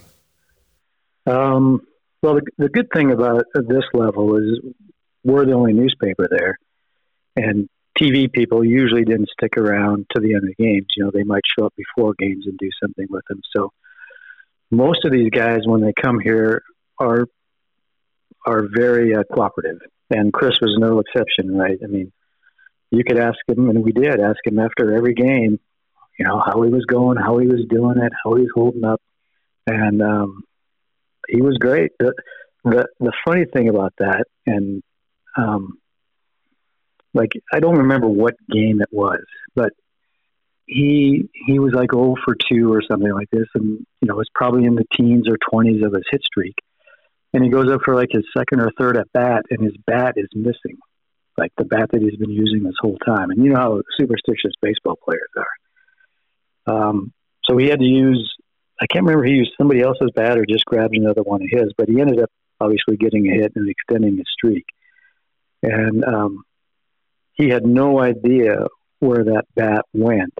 Um, 1.25 1.81
well, 2.21 2.35
the, 2.35 2.43
the 2.57 2.69
good 2.69 2.87
thing 2.93 3.11
about 3.11 3.45
this 3.53 3.83
level 3.93 4.37
is 4.37 4.59
we're 5.23 5.45
the 5.45 5.53
only 5.53 5.73
newspaper 5.73 6.27
there, 6.29 6.57
and 7.35 7.67
TV 7.99 8.31
people 8.31 8.63
usually 8.63 9.03
didn't 9.03 9.29
stick 9.29 9.57
around 9.57 10.05
to 10.11 10.21
the 10.21 10.33
end 10.35 10.43
of 10.43 10.53
the 10.55 10.63
games. 10.63 10.87
You 10.95 11.05
know, 11.05 11.11
they 11.11 11.23
might 11.23 11.43
show 11.57 11.65
up 11.65 11.73
before 11.75 12.13
games 12.17 12.45
and 12.45 12.57
do 12.57 12.69
something 12.81 13.07
with 13.09 13.23
them. 13.27 13.41
So 13.55 13.71
most 14.69 15.05
of 15.05 15.11
these 15.11 15.29
guys, 15.31 15.61
when 15.65 15.81
they 15.81 15.93
come 15.93 16.19
here, 16.19 16.63
are 16.99 17.25
are 18.45 18.67
very 18.73 19.15
uh, 19.15 19.23
cooperative, 19.31 19.79
and 20.09 20.31
Chris 20.33 20.59
was 20.61 20.75
no 20.79 20.99
exception, 20.99 21.55
right? 21.55 21.77
I 21.83 21.87
mean, 21.87 22.11
you 22.91 23.03
could 23.03 23.17
ask 23.17 23.37
him, 23.47 23.69
and 23.69 23.83
we 23.83 23.91
did 23.91 24.19
ask 24.19 24.39
him 24.45 24.59
after 24.59 24.93
every 24.95 25.13
game, 25.13 25.59
you 26.19 26.25
know, 26.25 26.41
how 26.45 26.61
he 26.61 26.69
was 26.69 26.85
going, 26.85 27.17
how 27.17 27.37
he 27.37 27.47
was 27.47 27.65
doing 27.69 27.97
it, 27.97 28.11
how 28.23 28.35
he 28.35 28.41
was 28.41 28.51
holding 28.53 28.83
up, 28.83 29.01
and 29.65 30.01
um, 30.01 30.43
he 31.27 31.41
was 31.41 31.57
great. 31.57 31.91
The, 31.99 32.13
the 32.63 32.85
the 32.99 33.13
funny 33.25 33.45
thing 33.45 33.69
about 33.69 33.93
that, 33.99 34.25
and 34.45 34.83
um, 35.37 35.77
like 37.13 37.31
I 37.51 37.59
don't 37.59 37.77
remember 37.77 38.07
what 38.07 38.35
game 38.49 38.81
it 38.81 38.89
was, 38.91 39.23
but 39.55 39.71
he 40.65 41.29
he 41.47 41.59
was 41.59 41.73
like 41.73 41.91
0 41.91 42.15
for 42.23 42.35
2 42.35 42.71
or 42.71 42.81
something 42.89 43.11
like 43.11 43.29
this, 43.31 43.47
and 43.55 43.85
you 44.01 44.07
know, 44.07 44.15
was 44.15 44.29
probably 44.33 44.65
in 44.65 44.75
the 44.75 44.85
teens 44.95 45.27
or 45.27 45.37
20s 45.51 45.85
of 45.85 45.93
his 45.93 46.03
hit 46.09 46.21
streak. 46.23 46.55
And 47.33 47.43
he 47.43 47.49
goes 47.49 47.71
up 47.71 47.81
for 47.85 47.95
like 47.95 48.09
his 48.11 48.25
second 48.35 48.59
or 48.59 48.71
third 48.77 48.97
at 48.97 49.11
bat, 49.13 49.43
and 49.49 49.63
his 49.63 49.75
bat 49.87 50.15
is 50.17 50.27
missing, 50.35 50.77
like 51.37 51.51
the 51.57 51.65
bat 51.65 51.89
that 51.91 52.01
he's 52.01 52.17
been 52.17 52.31
using 52.31 52.63
this 52.63 52.75
whole 52.79 52.97
time. 53.05 53.29
And 53.31 53.43
you 53.43 53.51
know 53.51 53.59
how 53.59 53.81
superstitious 53.99 54.53
baseball 54.61 54.97
players 55.03 55.29
are. 55.37 56.73
Um, 56.73 57.13
so 57.43 57.57
he 57.57 57.67
had 57.67 57.79
to 57.79 57.85
use 57.85 58.31
I 58.81 58.87
can't 58.87 59.05
remember 59.05 59.23
he 59.23 59.33
used 59.33 59.53
somebody 59.57 59.81
else's 59.81 60.09
bat 60.15 60.39
or 60.39 60.45
just 60.49 60.65
grabbed 60.65 60.95
another 60.95 61.21
one 61.21 61.43
of 61.43 61.49
his, 61.51 61.71
but 61.77 61.87
he 61.87 62.01
ended 62.01 62.19
up 62.19 62.31
obviously 62.59 62.97
getting 62.97 63.29
a 63.29 63.33
hit 63.35 63.53
and 63.55 63.69
extending 63.69 64.17
his 64.17 64.25
streak. 64.33 64.65
And 65.61 66.03
um, 66.03 66.43
he 67.33 67.49
had 67.49 67.63
no 67.63 68.01
idea 68.01 68.65
where 68.99 69.23
that 69.23 69.45
bat 69.55 69.85
went. 69.93 70.33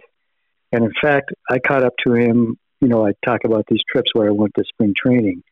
And 0.71 0.85
in 0.85 0.91
fact, 0.99 1.31
I 1.49 1.59
caught 1.59 1.83
up 1.83 1.93
to 2.05 2.13
him. 2.13 2.57
You 2.79 2.87
know, 2.87 3.05
I 3.05 3.11
talk 3.23 3.41
about 3.43 3.65
these 3.69 3.81
trips 3.91 4.09
where 4.13 4.27
I 4.27 4.31
went 4.31 4.53
to 4.55 4.63
spring 4.65 4.95
training, 4.97 5.43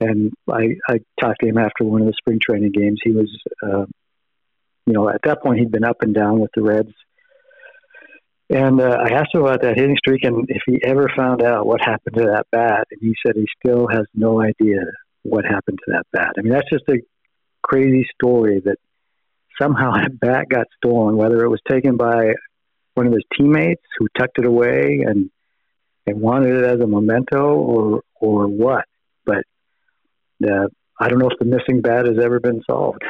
and 0.00 0.32
I, 0.50 0.76
I 0.88 1.00
talked 1.20 1.40
to 1.42 1.48
him 1.48 1.58
after 1.58 1.84
one 1.84 2.00
of 2.00 2.06
the 2.06 2.14
spring 2.14 2.38
training 2.40 2.72
games. 2.72 3.00
He 3.04 3.12
was, 3.12 3.30
uh, 3.62 3.84
you 4.86 4.92
know, 4.92 5.08
at 5.08 5.22
that 5.24 5.42
point 5.42 5.58
he'd 5.58 5.72
been 5.72 5.84
up 5.84 6.02
and 6.02 6.14
down 6.14 6.40
with 6.40 6.50
the 6.54 6.62
Reds 6.62 6.92
and 8.50 8.80
uh, 8.80 8.98
I 9.00 9.14
asked 9.14 9.34
him 9.34 9.42
about 9.42 9.62
that 9.62 9.76
hitting 9.76 9.96
streak 9.96 10.24
and 10.24 10.44
if 10.48 10.62
he 10.66 10.78
ever 10.84 11.10
found 11.16 11.42
out 11.42 11.66
what 11.66 11.80
happened 11.80 12.16
to 12.16 12.24
that 12.26 12.46
bat. 12.52 12.86
And 12.90 13.00
he 13.00 13.14
said 13.24 13.36
he 13.36 13.46
still 13.64 13.88
has 13.90 14.04
no 14.14 14.40
idea 14.40 14.80
what 15.22 15.44
happened 15.44 15.78
to 15.84 15.92
that 15.92 16.04
bat. 16.12 16.34
I 16.36 16.42
mean, 16.42 16.52
that's 16.52 16.68
just 16.70 16.84
a 16.88 16.98
crazy 17.62 18.06
story 18.14 18.60
that 18.64 18.76
somehow 19.60 19.92
that 19.94 20.20
bat 20.20 20.46
got 20.50 20.66
stolen, 20.76 21.16
whether 21.16 21.42
it 21.42 21.48
was 21.48 21.60
taken 21.68 21.96
by 21.96 22.34
one 22.94 23.06
of 23.06 23.12
his 23.12 23.24
teammates 23.36 23.82
who 23.98 24.06
tucked 24.16 24.38
it 24.38 24.46
away 24.46 25.00
and 25.04 25.30
and 26.06 26.20
wanted 26.20 26.54
it 26.54 26.64
as 26.64 26.80
a 26.80 26.86
memento 26.86 27.54
or 27.54 28.02
or 28.20 28.46
what. 28.46 28.84
But 29.24 29.44
uh, 30.46 30.68
I 31.00 31.08
don't 31.08 31.18
know 31.18 31.30
if 31.30 31.38
the 31.38 31.46
missing 31.46 31.80
bat 31.80 32.06
has 32.06 32.22
ever 32.22 32.40
been 32.40 32.62
solved. 32.70 33.02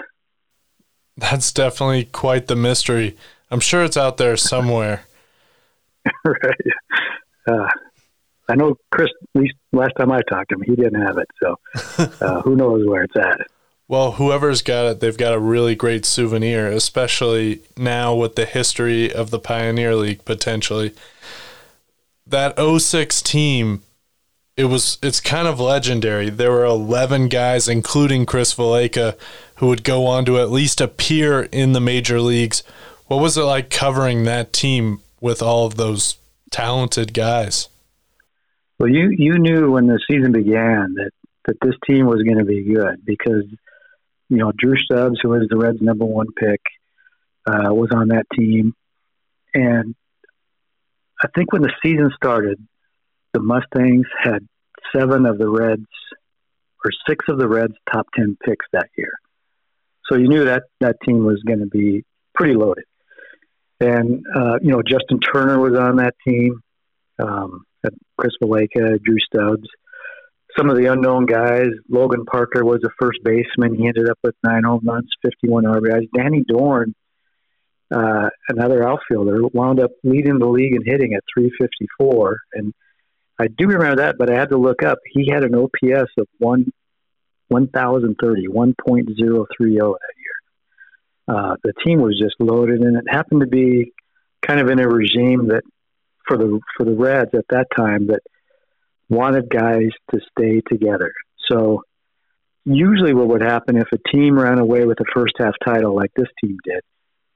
That's 1.17 1.53
definitely 1.53 2.05
quite 2.07 2.47
the 2.47 2.57
mystery. 2.57 3.17
I'm 3.51 3.61
sure 3.61 3.85
it's 3.85 3.97
out 3.97 4.17
there 4.17 4.37
somewhere. 4.37 5.05
right. 6.25 6.61
Uh, 7.47 7.69
I 8.49 8.57
know 8.57 8.77
Chris. 8.91 9.11
At 9.35 9.41
least 9.41 9.55
last 9.73 9.93
time 9.97 10.11
I 10.13 10.21
talked 10.23 10.51
to 10.51 10.57
him, 10.57 10.63
he 10.63 10.75
didn't 10.75 11.01
have 11.01 11.19
it. 11.19 11.29
So 11.41 11.59
uh, 12.21 12.43
who 12.43 12.57
knows 12.57 12.87
where 12.87 13.05
it's 13.05 13.17
at? 13.17 13.47
Well, 13.87 14.13
whoever's 14.13 14.63
got 14.63 14.87
it, 14.87 15.01
they've 15.01 15.17
got 15.17 15.35
a 15.35 15.39
really 15.39 15.75
great 15.75 16.07
souvenir, 16.07 16.69
especially 16.69 17.61
now 17.77 18.15
with 18.15 18.35
the 18.35 18.47
history 18.47 19.13
of 19.13 19.31
the 19.31 19.39
Pioneer 19.39 19.95
League 19.95 20.25
potentially. 20.25 20.93
That 22.27 22.59
06 22.59 23.21
team, 23.21 23.83
it 24.57 24.65
was 24.65 24.97
it's 25.03 25.21
kind 25.21 25.47
of 25.47 25.61
legendary. 25.61 26.31
There 26.31 26.51
were 26.51 26.65
11 26.65 27.29
guys 27.29 27.69
including 27.69 28.25
Chris 28.25 28.55
Valaika 28.55 29.19
who 29.57 29.69
would 29.69 29.85
go 29.85 30.07
on 30.07 30.25
to 30.25 30.39
at 30.39 30.51
least 30.51 30.81
appear 30.81 31.43
in 31.53 31.73
the 31.73 31.81
major 31.81 32.21
leagues. 32.21 32.63
What 33.07 33.21
was 33.21 33.37
it 33.37 33.43
like 33.43 33.71
covering 33.71 34.25
that 34.25 34.53
team 34.53 35.01
with 35.21 35.43
all 35.43 35.67
of 35.67 35.77
those 35.77 36.17
talented 36.51 37.15
guys? 37.15 37.69
Well, 38.79 38.89
you 38.89 39.11
you 39.11 39.39
knew 39.39 39.71
when 39.71 39.87
the 39.87 40.01
season 40.11 40.33
began 40.33 40.95
that 40.95 41.11
that 41.47 41.57
this 41.63 41.75
team 41.87 42.07
was 42.07 42.23
going 42.23 42.39
to 42.39 42.45
be 42.45 42.65
good 42.65 43.05
because 43.05 43.45
you 44.29 44.39
know 44.39 44.53
Drew 44.57 44.77
Stubbs, 44.77 45.21
who 45.23 45.31
was 45.31 45.47
the 45.49 45.57
Reds' 45.57 45.81
number 45.81 46.05
one 46.05 46.29
pick, 46.37 46.61
uh, 47.47 47.73
was 47.73 47.91
on 47.95 48.09
that 48.09 48.27
team, 48.35 48.75
and 49.53 49.95
I 51.23 51.29
think 51.35 51.53
when 51.53 51.63
the 51.63 51.73
season 51.83 52.11
started, 52.17 52.59
the 53.33 53.41
Mustangs 53.41 54.07
had 54.23 54.47
seven 54.95 55.27
of 55.27 55.39
the 55.39 55.49
Reds 55.49 55.87
or 56.85 56.91
six 57.09 57.27
of 57.29 57.39
the 57.39 57.49
Reds' 57.49 57.75
top 57.93 58.09
ten 58.15 58.37
picks 58.45 58.67
that 58.73 58.89
year. 58.97 59.13
So 60.11 60.17
you 60.17 60.29
knew 60.29 60.45
that 60.45 60.65
that 60.81 60.97
team 61.05 61.25
was 61.25 61.43
going 61.47 61.61
to 61.61 61.67
be 61.67 62.05
pretty 62.35 62.55
loaded. 62.55 62.85
And, 63.81 64.25
uh, 64.35 64.59
you 64.63 64.71
know, 64.71 64.83
Justin 64.83 65.21
Turner 65.21 65.59
was 65.59 65.77
on 65.79 65.97
that 65.97 66.15
team, 66.27 66.61
um, 67.19 67.65
Chris 68.17 68.33
Valaika, 68.43 69.03
Drew 69.03 69.19
Stubbs. 69.19 69.69
Some 70.57 70.71
of 70.71 70.77
the 70.77 70.87
unknown 70.87 71.27
guys, 71.27 71.69
Logan 71.91 72.25
Parker 72.25 72.65
was 72.65 72.81
a 72.85 72.91
first 73.01 73.19
baseman. 73.25 73.75
He 73.75 73.89
ended 73.89 74.09
up 74.09 74.19
with 74.23 74.37
nine 74.45 74.63
home 74.63 74.83
runs, 74.85 75.09
51 75.23 75.65
RBIs. 75.65 76.09
Danny 76.17 76.45
Dorn, 76.47 76.95
uh, 77.93 78.29
another 78.49 78.87
outfielder, 78.89 79.41
wound 79.53 79.81
up 79.81 79.91
leading 80.05 80.39
the 80.39 80.47
league 80.47 80.75
in 80.75 80.83
hitting 80.85 81.15
at 81.15 81.25
354. 81.37 82.39
And 82.53 82.73
I 83.41 83.49
do 83.49 83.67
remember 83.67 83.97
that, 83.97 84.17
but 84.17 84.31
I 84.31 84.39
had 84.39 84.51
to 84.51 84.57
look 84.57 84.85
up. 84.85 84.99
He 85.13 85.29
had 85.29 85.43
an 85.43 85.57
OPS 85.57 86.13
of 86.19 86.29
one 86.39 86.67
1,030, 87.49 88.49
1.030 88.49 88.75
that 89.17 89.57
year 89.59 90.35
uh, 91.27 91.57
the 91.63 91.73
team 91.85 92.01
was 92.01 92.19
just 92.21 92.35
loaded, 92.39 92.81
and 92.81 92.97
it 92.97 93.05
happened 93.09 93.41
to 93.41 93.47
be 93.47 93.93
kind 94.43 94.61
of 94.61 94.69
in 94.69 94.79
a 94.79 94.89
regime 94.89 95.49
that 95.49 95.63
for 96.27 96.37
the 96.37 96.61
for 96.77 96.85
the 96.85 96.95
Reds 96.95 97.31
at 97.35 97.47
that 97.51 97.67
time 97.75 98.09
that 98.09 98.21
wanted 99.09 99.49
guys 99.49 99.91
to 100.13 100.21
stay 100.31 100.61
together. 100.69 101.13
So 101.51 101.83
usually, 102.65 103.15
what 103.15 103.29
would 103.29 103.43
happen 103.43 103.77
if 103.77 103.89
a 103.93 104.09
team 104.11 104.39
ran 104.39 104.59
away 104.59 104.85
with 104.85 105.01
a 105.01 105.05
first 105.15 105.35
half 105.39 105.55
title 105.65 105.95
like 105.95 106.11
this 106.15 106.29
team 106.43 106.59
did, 106.65 106.83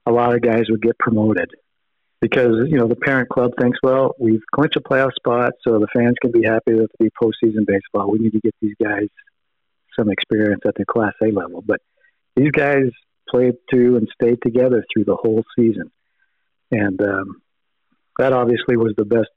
a 0.05 0.11
lot 0.11 0.35
of 0.35 0.41
guys 0.41 0.63
would 0.69 0.81
get 0.81 0.97
promoted 0.99 1.49
because 2.21 2.67
you 2.67 2.77
know 2.77 2.87
the 2.87 2.95
parent 2.95 3.29
club 3.29 3.51
thinks, 3.59 3.79
well, 3.81 4.15
we've 4.19 4.43
clinched 4.53 4.75
a 4.75 4.81
playoff 4.81 5.13
spot, 5.15 5.53
so 5.67 5.79
the 5.79 5.87
fans 5.95 6.15
can 6.21 6.31
be 6.31 6.43
happy 6.43 6.75
with 6.75 6.91
the 6.99 7.09
postseason 7.21 7.65
baseball. 7.65 8.11
We 8.11 8.19
need 8.19 8.33
to 8.33 8.39
get 8.39 8.53
these 8.61 8.75
guys 8.83 9.07
some 9.99 10.09
experience 10.09 10.61
at 10.65 10.75
the 10.75 10.85
Class 10.85 11.13
A 11.21 11.31
level, 11.31 11.61
but 11.65 11.81
these 12.35 12.51
guys 12.51 12.89
played 13.29 13.55
through 13.69 13.97
and 13.97 14.07
stayed 14.13 14.39
together 14.41 14.83
through 14.91 15.03
the 15.03 15.15
whole 15.15 15.43
season. 15.57 15.91
And 16.71 17.01
um, 17.01 17.41
that 18.17 18.33
obviously 18.33 18.77
was 18.77 18.93
the 18.97 19.05
best 19.05 19.29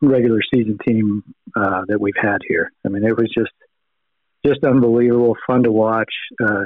regular 0.00 0.40
season 0.54 0.78
team 0.86 1.24
uh, 1.56 1.82
that 1.88 2.00
we've 2.00 2.14
had 2.20 2.38
here. 2.46 2.70
I 2.84 2.88
mean, 2.88 3.04
it 3.04 3.16
was 3.16 3.32
just 3.36 3.52
just 4.44 4.62
unbelievable, 4.64 5.36
fun 5.46 5.64
to 5.64 5.72
watch. 5.72 6.12
Uh, 6.40 6.64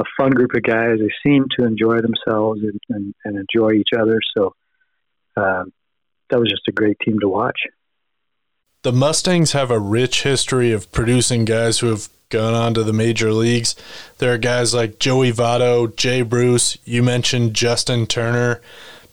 a 0.00 0.04
fun 0.16 0.30
group 0.30 0.52
of 0.54 0.62
guys. 0.62 0.98
They 0.98 1.10
seemed 1.28 1.50
to 1.58 1.66
enjoy 1.66 2.00
themselves 2.00 2.60
and, 2.62 2.80
and, 2.88 3.14
and 3.24 3.36
enjoy 3.36 3.72
each 3.72 3.90
other. 3.98 4.20
So 4.36 4.54
uh, 5.36 5.64
that 6.30 6.38
was 6.38 6.50
just 6.50 6.68
a 6.68 6.72
great 6.72 6.98
team 7.04 7.18
to 7.20 7.28
watch. 7.28 7.58
The 8.82 8.92
Mustangs 8.92 9.52
have 9.52 9.70
a 9.70 9.80
rich 9.80 10.22
history 10.22 10.70
of 10.70 10.92
producing 10.92 11.44
guys 11.44 11.80
who 11.80 11.88
have 11.88 12.08
going 12.28 12.54
on 12.54 12.74
to 12.74 12.82
the 12.82 12.92
major 12.92 13.32
leagues. 13.32 13.74
There 14.18 14.32
are 14.32 14.38
guys 14.38 14.74
like 14.74 14.98
Joey 14.98 15.32
Votto, 15.32 15.94
Jay 15.96 16.22
Bruce. 16.22 16.78
You 16.84 17.02
mentioned 17.02 17.54
Justin 17.54 18.06
Turner, 18.06 18.60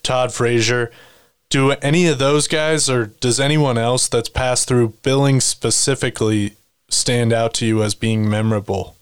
Todd 0.03 0.33
Frazier. 0.33 0.91
Do 1.49 1.71
any 1.71 2.07
of 2.07 2.17
those 2.17 2.47
guys, 2.47 2.89
or 2.89 3.07
does 3.07 3.39
anyone 3.39 3.77
else 3.77 4.07
that's 4.07 4.29
passed 4.29 4.67
through 4.67 4.89
Billings 5.03 5.43
specifically 5.43 6.55
stand 6.89 7.31
out 7.31 7.53
to 7.55 7.65
you 7.65 7.83
as 7.83 7.95
being 7.95 8.29
memorable? 8.29 8.95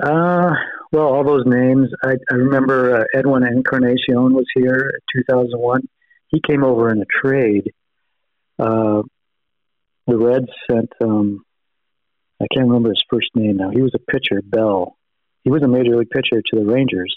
Uh, 0.00 0.54
well, 0.92 1.06
all 1.06 1.24
those 1.24 1.44
names. 1.46 1.88
I, 2.04 2.12
I 2.30 2.34
remember 2.34 3.00
uh, 3.00 3.04
Edwin 3.14 3.44
Encarnacion 3.44 4.34
was 4.34 4.46
here 4.54 4.92
in 5.14 5.22
2001. 5.26 5.86
He 6.28 6.40
came 6.46 6.64
over 6.64 6.90
in 6.90 7.02
a 7.02 7.06
trade. 7.06 7.72
Uh, 8.58 9.02
the 10.06 10.16
Reds 10.16 10.48
sent 10.70 10.90
um, 11.00 11.44
I 12.42 12.46
can't 12.52 12.66
remember 12.66 12.88
his 12.88 13.04
first 13.08 13.28
name 13.34 13.56
now. 13.56 13.70
He 13.70 13.80
was 13.80 13.92
a 13.94 13.98
pitcher, 13.98 14.42
Bell. 14.42 14.96
He 15.44 15.50
was 15.50 15.62
a 15.62 15.68
major 15.68 15.96
league 15.96 16.10
pitcher 16.10 16.42
to 16.42 16.56
the 16.58 16.64
Rangers, 16.64 17.14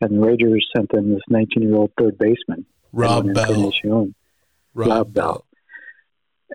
and 0.00 0.16
the 0.16 0.26
Rangers 0.26 0.68
sent 0.76 0.90
them 0.90 1.12
this 1.12 1.22
19 1.28 1.62
year 1.62 1.76
old 1.76 1.92
third 1.98 2.18
baseman. 2.18 2.66
Rob 2.92 3.32
Bell. 3.32 3.72
Rob, 4.74 4.88
Rob 4.88 5.14
Bell. 5.14 5.44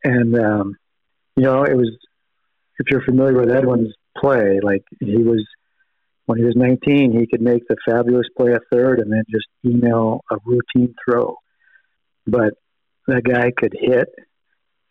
And 0.03 0.37
um, 0.37 0.75
you 1.35 1.43
know, 1.43 1.63
it 1.63 1.75
was 1.75 1.97
if 2.79 2.87
you're 2.89 3.03
familiar 3.03 3.39
with 3.39 3.51
Edwin's 3.51 3.93
play, 4.17 4.59
like 4.61 4.83
he 4.99 5.17
was 5.17 5.45
when 6.25 6.37
he 6.37 6.45
was 6.45 6.55
19, 6.55 7.17
he 7.17 7.25
could 7.27 7.41
make 7.41 7.67
the 7.67 7.75
fabulous 7.87 8.27
play 8.37 8.53
at 8.53 8.61
third 8.71 8.99
and 8.99 9.11
then 9.11 9.23
just 9.29 9.47
email 9.65 10.23
a 10.31 10.37
routine 10.45 10.93
throw. 11.03 11.37
But 12.27 12.53
that 13.07 13.23
guy 13.23 13.51
could 13.57 13.73
hit, 13.73 14.09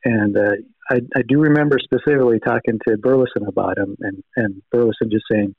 and 0.04 0.36
uh, 0.36 0.56
I, 0.90 1.00
I 1.14 1.22
do 1.26 1.40
remember 1.40 1.78
specifically 1.78 2.40
talking 2.40 2.78
to 2.86 2.96
Burleson 2.96 3.46
about 3.46 3.78
him, 3.78 3.96
and 4.00 4.22
and 4.36 4.62
Burleson 4.70 5.10
just 5.10 5.24
saying, 5.30 5.54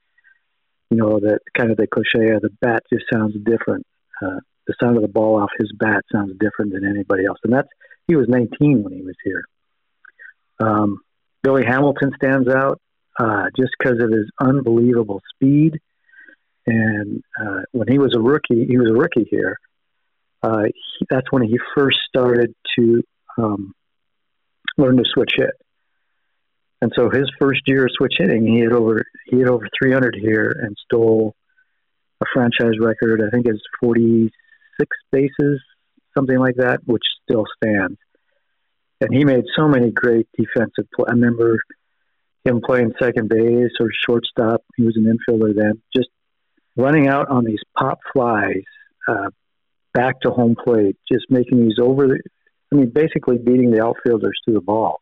you 0.89 0.97
know, 0.97 1.19
that 1.19 1.39
kind 1.57 1.71
of 1.71 1.77
the 1.77 1.87
cliche 1.87 2.31
of 2.33 2.41
the 2.41 2.49
bat 2.61 2.83
just 2.91 3.05
sounds 3.13 3.35
different. 3.43 3.85
Uh, 4.21 4.39
the 4.67 4.75
sound 4.81 4.97
of 4.97 5.01
the 5.01 5.07
ball 5.07 5.41
off 5.41 5.49
his 5.57 5.71
bat 5.77 6.03
sounds 6.11 6.33
different 6.39 6.73
than 6.73 6.85
anybody 6.85 7.25
else, 7.25 7.39
and 7.43 7.53
that's 7.53 7.69
he 8.07 8.15
was 8.15 8.27
19 8.27 8.83
when 8.83 8.93
he 8.93 9.01
was 9.01 9.15
here. 9.23 9.43
Um, 10.59 10.99
Billy 11.43 11.63
Hamilton 11.65 12.11
stands 12.17 12.49
out 12.49 12.81
uh, 13.19 13.45
just 13.57 13.71
because 13.77 14.01
of 14.01 14.11
his 14.11 14.29
unbelievable 14.41 15.21
speed. 15.35 15.79
And 16.65 17.23
uh, 17.39 17.61
when 17.71 17.87
he 17.87 17.97
was 17.97 18.13
a 18.15 18.19
rookie, 18.19 18.65
he 18.65 18.77
was 18.77 18.89
a 18.89 18.93
rookie 18.93 19.27
here. 19.29 19.57
Uh, 20.41 20.63
he, 20.65 21.05
that's 21.09 21.31
when 21.31 21.43
he 21.43 21.59
first 21.75 21.97
started 22.07 22.53
to 22.77 23.03
um, 23.37 23.73
learn 24.79 24.97
to 24.97 25.03
switch 25.13 25.33
hit. 25.35 25.51
And 26.81 26.91
so 26.95 27.09
his 27.09 27.29
first 27.39 27.61
year 27.67 27.85
of 27.85 27.91
switch 27.91 28.15
hitting, 28.17 28.47
he 28.47 28.61
had 28.61 28.71
over 28.71 29.03
he 29.27 29.39
had 29.39 29.49
over 29.49 29.67
300 29.81 30.15
here 30.19 30.55
and 30.61 30.75
stole 30.85 31.35
a 32.21 32.25
franchise 32.33 32.79
record. 32.79 33.21
I 33.21 33.29
think 33.29 33.47
it's 33.47 33.61
46 33.81 34.97
bases, 35.11 35.61
something 36.17 36.37
like 36.37 36.55
that, 36.55 36.79
which 36.85 37.03
still 37.23 37.45
stands. 37.61 37.97
And 39.01 39.13
he 39.13 39.23
made 39.23 39.43
so 39.55 39.67
many 39.67 39.91
great 39.91 40.27
defensive 40.37 40.87
plays. 40.95 41.07
I 41.09 41.11
remember 41.13 41.59
him 42.43 42.61
playing 42.65 42.93
second 43.01 43.29
base 43.29 43.71
or 43.79 43.89
shortstop. 44.05 44.63
He 44.75 44.83
was 44.83 44.97
an 44.97 45.05
infielder 45.05 45.55
then. 45.55 45.81
Just 45.95 46.09
running 46.75 47.07
out 47.07 47.29
on 47.29 47.45
these 47.45 47.59
pop 47.77 47.99
flies 48.13 48.63
uh, 49.07 49.29
back 49.93 50.21
to 50.21 50.31
home 50.31 50.55
plate, 50.61 50.97
just 51.11 51.25
making 51.29 51.65
these 51.65 51.77
over. 51.81 52.07
The, 52.07 52.19
I 52.71 52.75
mean, 52.75 52.89
basically 52.89 53.37
beating 53.37 53.71
the 53.71 53.83
outfielders 53.83 54.39
to 54.47 54.53
the 54.53 54.61
ball. 54.61 55.01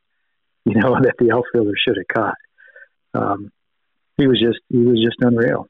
You 0.66 0.76
know 0.76 0.96
that 1.02 1.16
the 1.20 1.32
outfielder 1.32 1.74
should 1.78 1.98
have 1.98 2.08
caught. 2.08 2.36
Um, 3.14 3.52
he 4.18 4.28
was 4.28 4.40
just 4.40 4.60
he 4.70 4.78
was 4.78 5.02
just 5.04 5.18
unreal. 5.22 5.68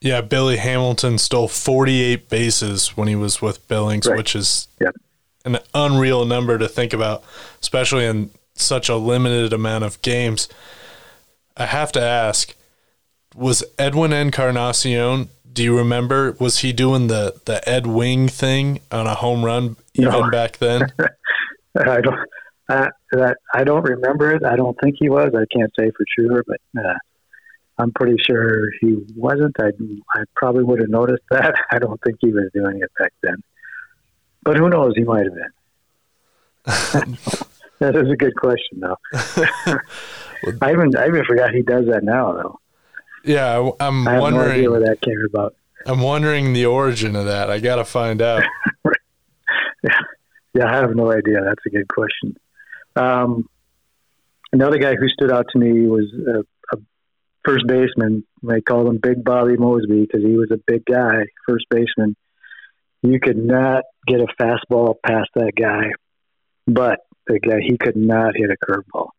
Yeah, 0.00 0.20
Billy 0.20 0.58
Hamilton 0.58 1.18
stole 1.18 1.48
48 1.48 2.28
bases 2.28 2.96
when 2.96 3.08
he 3.08 3.16
was 3.16 3.42
with 3.42 3.66
Billings, 3.66 4.06
right. 4.06 4.16
which 4.16 4.36
is 4.36 4.68
yep. 4.80 4.94
an 5.44 5.58
unreal 5.74 6.24
number 6.24 6.56
to 6.56 6.68
think 6.68 6.92
about, 6.92 7.24
especially 7.60 8.04
in 8.04 8.30
such 8.54 8.88
a 8.88 8.94
limited 8.94 9.52
amount 9.52 9.82
of 9.82 10.00
games. 10.02 10.48
I 11.56 11.66
have 11.66 11.90
to 11.92 12.00
ask, 12.00 12.54
was 13.34 13.64
Edwin 13.76 14.12
Encarnacion, 14.12 15.30
do 15.52 15.64
you 15.64 15.76
remember, 15.76 16.36
was 16.38 16.58
he 16.58 16.72
doing 16.72 17.08
the, 17.08 17.40
the 17.46 17.68
Ed 17.68 17.84
Wing 17.88 18.28
thing 18.28 18.80
on 18.92 19.08
a 19.08 19.14
home 19.14 19.44
run 19.44 19.76
even 19.98 20.12
no. 20.12 20.30
back 20.30 20.58
then? 20.58 20.92
I 21.78 22.00
don't, 22.00 22.18
I, 22.68 22.88
that, 23.12 23.36
I 23.54 23.64
don't 23.64 23.82
remember 23.82 24.32
it. 24.32 24.44
I 24.44 24.56
don't 24.56 24.76
think 24.82 24.96
he 24.98 25.08
was. 25.08 25.30
I 25.34 25.44
can't 25.54 25.72
say 25.78 25.90
for 25.96 26.04
sure, 26.18 26.44
but 26.46 26.60
uh, 26.78 26.94
I'm 27.78 27.92
pretty 27.92 28.16
sure 28.24 28.70
he 28.80 28.96
wasn't. 29.16 29.56
I, 29.60 29.70
I 30.14 30.24
probably 30.34 30.64
would 30.64 30.80
have 30.80 30.90
noticed 30.90 31.22
that. 31.30 31.54
I 31.70 31.78
don't 31.78 32.00
think 32.04 32.18
he 32.20 32.30
was 32.30 32.50
doing 32.52 32.80
it 32.82 32.90
back 32.98 33.12
then. 33.22 33.36
But 34.42 34.56
who 34.56 34.68
knows? 34.68 34.94
He 34.96 35.04
might 35.04 35.24
have 35.24 35.34
been. 35.34 35.52
that 37.78 37.96
is 37.96 38.10
a 38.10 38.16
good 38.16 38.36
question, 38.36 38.80
though. 38.80 38.96
I 40.60 40.72
even 40.72 40.96
I 40.96 41.08
even 41.08 41.24
forgot 41.24 41.52
he 41.52 41.62
does 41.62 41.86
that 41.86 42.04
now, 42.04 42.32
though. 42.32 42.60
Yeah, 43.24 43.70
I'm 43.80 44.06
I 44.06 44.12
have 44.12 44.22
wondering 44.22 44.48
no 44.48 44.52
idea 44.52 44.70
where 44.70 44.80
that 44.80 45.00
came 45.00 45.24
about. 45.28 45.54
I'm 45.86 46.00
wondering 46.00 46.52
the 46.52 46.66
origin 46.66 47.16
of 47.16 47.26
that. 47.26 47.50
I 47.50 47.58
got 47.60 47.76
to 47.76 47.84
find 47.84 48.20
out. 48.22 48.42
yeah, 50.54 50.66
I 50.70 50.76
have 50.76 50.94
no 50.94 51.12
idea. 51.12 51.42
That's 51.44 51.64
a 51.66 51.70
good 51.70 51.88
question. 51.88 52.36
Um, 52.96 53.48
another 54.52 54.78
guy 54.78 54.94
who 54.96 55.08
stood 55.08 55.30
out 55.30 55.46
to 55.52 55.58
me 55.58 55.86
was 55.86 56.12
a, 56.26 56.40
a 56.76 56.80
first 57.44 57.66
baseman. 57.66 58.24
They 58.42 58.60
called 58.60 58.88
him 58.88 58.98
Big 58.98 59.24
Bobby 59.24 59.56
Mosby 59.56 60.02
because 60.02 60.24
he 60.24 60.36
was 60.36 60.50
a 60.50 60.60
big 60.66 60.84
guy, 60.84 61.26
first 61.46 61.66
baseman. 61.70 62.16
You 63.02 63.20
could 63.20 63.36
not 63.38 63.84
get 64.06 64.20
a 64.20 64.26
fastball 64.40 64.96
past 65.04 65.30
that 65.36 65.52
guy, 65.56 65.92
but 66.66 67.00
the 67.26 67.38
guy 67.38 67.60
he 67.60 67.78
could 67.78 67.96
not 67.96 68.34
hit 68.36 68.50
a 68.50 68.56
curveball, 68.66 69.10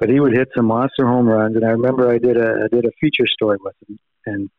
but 0.00 0.08
he 0.08 0.18
would 0.18 0.36
hit 0.36 0.48
some 0.56 0.66
monster 0.66 1.06
home 1.06 1.28
runs. 1.28 1.54
And 1.54 1.64
I 1.64 1.70
remember 1.70 2.10
I 2.10 2.18
did 2.18 2.36
a 2.36 2.64
I 2.64 2.74
did 2.74 2.84
a 2.86 2.90
feature 3.00 3.26
story 3.26 3.58
with 3.60 3.74
him, 3.88 3.98
and 4.26 4.50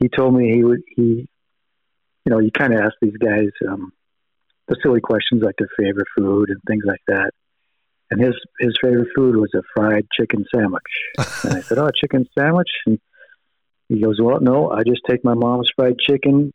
he 0.00 0.08
told 0.08 0.34
me 0.34 0.52
he 0.52 0.62
would 0.62 0.82
he, 0.94 1.02
you 1.02 2.30
know, 2.30 2.40
you 2.40 2.50
kind 2.50 2.74
of 2.74 2.80
ask 2.80 2.94
these 3.00 3.16
guys 3.16 3.48
um, 3.66 3.92
the 4.68 4.76
silly 4.82 5.00
questions 5.00 5.42
like 5.42 5.56
their 5.58 5.68
favorite 5.78 6.08
food 6.16 6.50
and 6.50 6.60
things 6.66 6.84
like 6.86 7.02
that. 7.08 7.30
And 8.10 8.20
his 8.20 8.34
his 8.60 8.76
favorite 8.80 9.08
food 9.14 9.36
was 9.36 9.50
a 9.54 9.62
fried 9.74 10.06
chicken 10.12 10.44
sandwich. 10.54 10.82
and 11.44 11.54
I 11.54 11.60
said, 11.60 11.78
"Oh, 11.78 11.86
a 11.86 11.92
chicken 11.92 12.28
sandwich." 12.38 12.70
And 12.86 13.00
he 13.88 14.00
goes, 14.00 14.20
"Well, 14.20 14.40
no, 14.40 14.70
I 14.70 14.82
just 14.84 15.02
take 15.08 15.24
my 15.24 15.34
mom's 15.34 15.70
fried 15.74 15.98
chicken, 15.98 16.52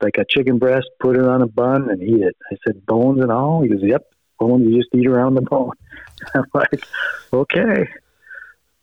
like 0.00 0.18
a 0.18 0.24
chicken 0.28 0.58
breast, 0.58 0.88
put 1.00 1.16
it 1.16 1.26
on 1.26 1.42
a 1.42 1.46
bun, 1.46 1.90
and 1.90 2.02
eat 2.02 2.20
it." 2.20 2.36
I 2.50 2.56
said, 2.66 2.84
"Bones 2.86 3.20
and 3.20 3.30
all?" 3.30 3.62
He 3.62 3.68
goes, 3.68 3.82
"Yep." 3.82 4.02
bone, 4.38 4.64
you 4.64 4.78
just 4.78 4.94
eat 4.94 5.06
around 5.06 5.34
the 5.34 5.42
bone. 5.42 5.72
I'm 6.34 6.44
like, 6.52 6.86
okay. 7.32 7.88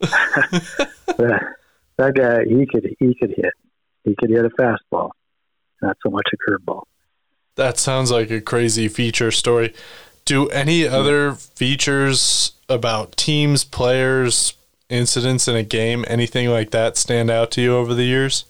that 0.00 2.14
guy, 2.14 2.44
he 2.44 2.66
could 2.66 2.96
he 2.98 3.14
could 3.14 3.34
hit. 3.36 3.52
He 4.04 4.16
could 4.16 4.30
hit 4.30 4.44
a 4.44 4.50
fastball, 4.50 5.10
not 5.80 5.96
so 6.02 6.10
much 6.10 6.28
a 6.32 6.50
curveball. 6.50 6.82
That 7.56 7.78
sounds 7.78 8.10
like 8.10 8.30
a 8.30 8.40
crazy 8.40 8.88
feature 8.88 9.30
story. 9.30 9.74
Do 10.24 10.48
any 10.48 10.86
other 10.86 11.34
features 11.34 12.52
about 12.68 13.16
teams, 13.16 13.64
players, 13.64 14.54
incidents 14.88 15.48
in 15.48 15.56
a 15.56 15.62
game, 15.62 16.04
anything 16.08 16.48
like 16.48 16.70
that 16.70 16.96
stand 16.96 17.30
out 17.30 17.50
to 17.52 17.62
you 17.62 17.76
over 17.76 17.94
the 17.94 18.04
years? 18.04 18.44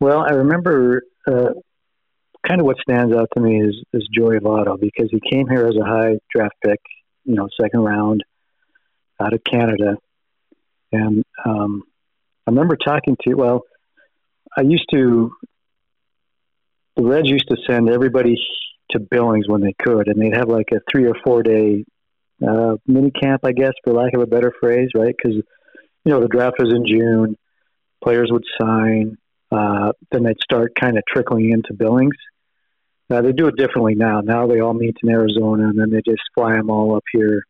Well, 0.00 0.20
I 0.20 0.30
remember 0.30 1.02
uh, 1.26 1.54
kind 2.46 2.60
of 2.60 2.66
what 2.66 2.76
stands 2.78 3.14
out 3.14 3.28
to 3.34 3.40
me 3.40 3.62
is, 3.62 3.74
is 3.92 4.08
Joey 4.12 4.38
Votto 4.38 4.78
because 4.78 5.08
he 5.10 5.20
came 5.30 5.48
here 5.48 5.66
as 5.66 5.76
a 5.76 5.84
high 5.84 6.18
draft 6.34 6.54
pick, 6.64 6.80
you 7.24 7.34
know, 7.34 7.48
second 7.60 7.80
round 7.80 8.22
out 9.20 9.32
of 9.32 9.42
Canada. 9.44 9.96
And 10.92 11.24
um, 11.44 11.82
I 12.46 12.50
remember 12.50 12.76
talking 12.76 13.16
to, 13.26 13.34
well, 13.34 13.62
I 14.56 14.62
used 14.62 14.86
to, 14.92 15.32
the 16.96 17.02
Reds 17.02 17.28
used 17.28 17.48
to 17.48 17.56
send 17.68 17.90
everybody 17.90 18.36
to 18.90 19.00
Billings 19.00 19.48
when 19.48 19.60
they 19.60 19.74
could, 19.78 20.08
and 20.08 20.20
they'd 20.20 20.36
have 20.36 20.48
like 20.48 20.68
a 20.72 20.80
three 20.90 21.06
or 21.06 21.14
four 21.24 21.42
day 21.42 21.84
uh, 22.46 22.76
mini 22.86 23.10
camp, 23.10 23.42
I 23.44 23.52
guess, 23.52 23.72
for 23.82 23.92
lack 23.92 24.14
of 24.14 24.20
a 24.20 24.26
better 24.26 24.52
phrase, 24.60 24.90
right? 24.94 25.14
Because, 25.16 25.36
you 25.36 26.12
know, 26.12 26.20
the 26.20 26.28
draft 26.28 26.56
was 26.58 26.72
in 26.74 26.86
June, 26.86 27.36
players 28.02 28.28
would 28.30 28.44
sign, 28.60 29.16
uh, 29.50 29.92
then 30.10 30.24
they'd 30.24 30.40
start 30.42 30.72
kind 30.78 30.96
of 30.96 31.04
trickling 31.08 31.50
into 31.50 31.74
Billings. 31.74 32.16
They 33.08 33.32
do 33.32 33.46
it 33.46 33.56
differently 33.56 33.94
now. 33.94 34.20
Now 34.20 34.46
they 34.46 34.60
all 34.60 34.74
meet 34.74 34.96
in 35.02 35.08
Arizona, 35.10 35.68
and 35.68 35.78
then 35.78 35.90
they 35.90 36.00
just 36.04 36.22
fly 36.34 36.54
them 36.54 36.70
all 36.70 36.96
up 36.96 37.04
here 37.12 37.44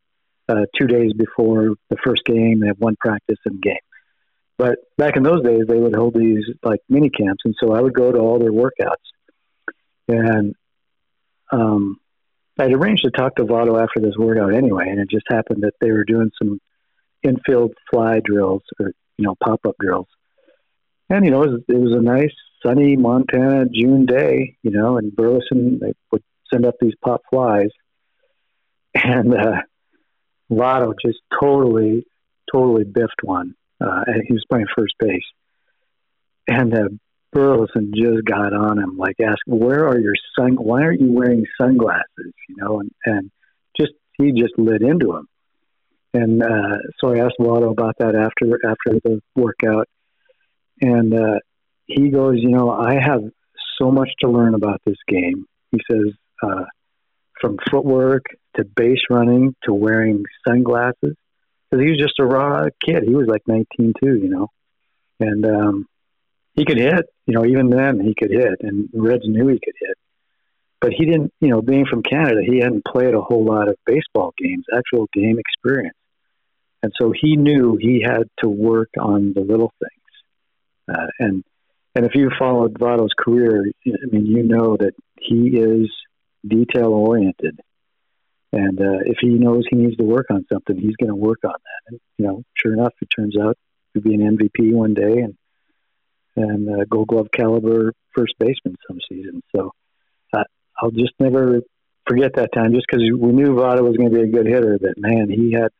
uh, 0.48 0.66
two 0.78 0.86
days 0.86 1.12
before 1.14 1.74
the 1.88 1.96
first 2.04 2.24
game. 2.26 2.60
They 2.60 2.66
have 2.66 2.78
one 2.78 2.96
practice 3.00 3.38
and 3.46 3.62
game. 3.62 3.76
But 4.58 4.78
back 4.98 5.16
in 5.16 5.22
those 5.22 5.42
days, 5.42 5.62
they 5.66 5.78
would 5.78 5.96
hold 5.96 6.14
these 6.14 6.44
like 6.62 6.80
mini 6.88 7.08
camps, 7.08 7.42
and 7.44 7.54
so 7.58 7.72
I 7.72 7.80
would 7.80 7.94
go 7.94 8.12
to 8.12 8.18
all 8.18 8.38
their 8.38 8.52
workouts. 8.52 9.13
And 10.08 10.54
um, 11.52 11.98
I'd 12.58 12.72
arranged 12.72 13.04
to 13.04 13.10
talk 13.10 13.36
to 13.36 13.44
Votto 13.44 13.82
after 13.82 14.00
this 14.00 14.16
workout 14.16 14.54
anyway, 14.54 14.88
and 14.88 15.00
it 15.00 15.10
just 15.10 15.26
happened 15.28 15.62
that 15.62 15.74
they 15.80 15.90
were 15.90 16.04
doing 16.04 16.30
some 16.40 16.60
infield 17.22 17.72
fly 17.90 18.20
drills 18.24 18.62
or 18.78 18.92
you 19.16 19.24
know 19.24 19.34
pop 19.42 19.60
up 19.66 19.76
drills. 19.80 20.06
And 21.10 21.24
you 21.24 21.30
know, 21.30 21.42
it 21.42 21.50
was, 21.50 21.60
it 21.68 21.78
was 21.78 21.92
a 21.92 22.02
nice 22.02 22.34
sunny 22.64 22.96
Montana 22.96 23.66
June 23.72 24.06
day, 24.06 24.56
you 24.62 24.70
know, 24.70 24.98
and 24.98 25.14
Burleson 25.14 25.78
they 25.80 25.92
would 26.10 26.22
send 26.52 26.64
up 26.64 26.76
these 26.80 26.94
pop 27.02 27.22
flies, 27.30 27.70
and 28.94 29.34
uh, 29.34 29.60
Votto 30.50 30.94
just 31.04 31.18
totally, 31.40 32.06
totally 32.52 32.84
biffed 32.84 33.22
one. 33.22 33.54
Uh, 33.80 34.02
and 34.06 34.22
he 34.26 34.32
was 34.32 34.44
playing 34.48 34.66
first 34.76 34.94
base, 35.00 35.24
and 36.46 36.72
uh, 36.72 36.88
Burleson 37.34 37.92
just 37.94 38.24
got 38.24 38.54
on 38.54 38.78
him, 38.78 38.96
like 38.96 39.16
asked, 39.20 39.42
"Where 39.46 39.86
are 39.88 39.98
your 39.98 40.14
sun? 40.38 40.54
Why 40.54 40.82
aren't 40.82 41.00
you 41.00 41.12
wearing 41.12 41.44
sunglasses?" 41.60 42.32
You 42.48 42.56
know, 42.56 42.80
and 42.80 42.90
and 43.04 43.30
just 43.78 43.92
he 44.16 44.32
just 44.32 44.54
lit 44.56 44.82
into 44.82 45.16
him. 45.16 45.28
And 46.14 46.42
uh, 46.42 46.78
so 47.00 47.12
I 47.12 47.18
asked 47.18 47.36
Votto 47.40 47.72
about 47.72 47.96
that 47.98 48.14
after 48.14 48.58
after 48.64 49.00
the 49.02 49.20
workout, 49.34 49.88
and 50.80 51.12
uh, 51.12 51.40
he 51.86 52.08
goes, 52.10 52.36
you 52.38 52.50
know, 52.50 52.70
I 52.70 52.94
have 52.94 53.22
so 53.80 53.90
much 53.90 54.10
to 54.20 54.30
learn 54.30 54.54
about 54.54 54.80
this 54.86 54.96
game. 55.08 55.46
He 55.72 55.80
says, 55.90 56.12
uh, 56.42 56.64
from 57.40 57.58
footwork 57.70 58.24
to 58.56 58.64
base 58.64 59.02
running 59.10 59.54
to 59.64 59.74
wearing 59.74 60.24
sunglasses, 60.46 61.16
because 61.70 61.84
he 61.84 61.90
was 61.90 61.98
just 61.98 62.20
a 62.20 62.24
raw 62.24 62.66
kid. 62.84 63.02
He 63.04 63.14
was 63.14 63.26
like 63.26 63.42
19 63.46 63.94
too, 64.02 64.14
you 64.16 64.28
know, 64.28 64.48
and 65.18 65.44
um, 65.44 65.86
he 66.54 66.64
could 66.64 66.78
hit. 66.78 67.06
You 67.26 67.34
know, 67.34 67.44
even 67.44 67.70
then 67.70 68.00
he 68.00 68.14
could 68.14 68.30
hit, 68.30 68.60
and 68.60 68.88
Reds 68.92 69.24
knew 69.26 69.48
he 69.48 69.60
could 69.62 69.74
hit. 69.78 69.96
But 70.80 70.92
he 70.92 71.06
didn't, 71.06 71.32
you 71.40 71.48
know, 71.48 71.62
being 71.62 71.86
from 71.86 72.02
Canada, 72.02 72.40
he 72.44 72.58
hadn't 72.58 72.84
played 72.84 73.14
a 73.14 73.20
whole 73.20 73.44
lot 73.44 73.68
of 73.68 73.76
baseball 73.86 74.34
games, 74.36 74.66
actual 74.74 75.08
game 75.12 75.38
experience. 75.38 75.96
And 76.82 76.92
so 77.00 77.12
he 77.18 77.36
knew 77.36 77.78
he 77.80 78.02
had 78.02 78.24
to 78.42 78.48
work 78.48 78.90
on 79.00 79.32
the 79.34 79.40
little 79.40 79.72
things. 79.80 80.96
Uh, 80.96 81.06
and 81.18 81.44
and 81.94 82.04
if 82.04 82.14
you 82.14 82.30
followed 82.38 82.74
Votto's 82.74 83.14
career, 83.16 83.64
I 83.86 84.06
mean, 84.10 84.26
you 84.26 84.42
know 84.42 84.76
that 84.76 84.92
he 85.18 85.56
is 85.56 85.90
detail 86.46 86.88
oriented. 86.88 87.60
And 88.52 88.80
uh, 88.80 88.98
if 89.06 89.18
he 89.20 89.28
knows 89.28 89.64
he 89.70 89.76
needs 89.76 89.96
to 89.96 90.04
work 90.04 90.26
on 90.30 90.44
something, 90.52 90.76
he's 90.76 90.96
going 90.96 91.08
to 91.08 91.14
work 91.14 91.40
on 91.44 91.52
that. 91.52 91.92
And 91.92 92.00
you 92.18 92.26
know, 92.26 92.42
sure 92.54 92.74
enough, 92.74 92.92
it 93.00 93.08
turns 93.16 93.36
out 93.38 93.56
to 93.94 94.00
be 94.00 94.14
an 94.14 94.36
MVP 94.36 94.72
one 94.72 94.92
day 94.92 95.20
and 95.20 95.36
and 96.36 96.68
uh, 96.68 96.84
Gold 96.90 97.08
Glove 97.08 97.28
caliber 97.32 97.92
first 98.14 98.34
baseman 98.38 98.76
some 98.88 98.98
seasons. 99.08 99.42
So 99.54 99.72
uh, 100.32 100.44
I'll 100.80 100.90
just 100.90 101.12
never 101.18 101.60
forget 102.06 102.34
that 102.36 102.52
time, 102.52 102.72
just 102.72 102.86
because 102.88 103.02
we 103.02 103.32
knew 103.32 103.54
Votto 103.54 103.82
was 103.82 103.96
going 103.96 104.10
to 104.10 104.16
be 104.16 104.22
a 104.22 104.32
good 104.32 104.46
hitter. 104.46 104.78
But 104.80 104.98
man, 104.98 105.28
he 105.30 105.52
had 105.52 105.70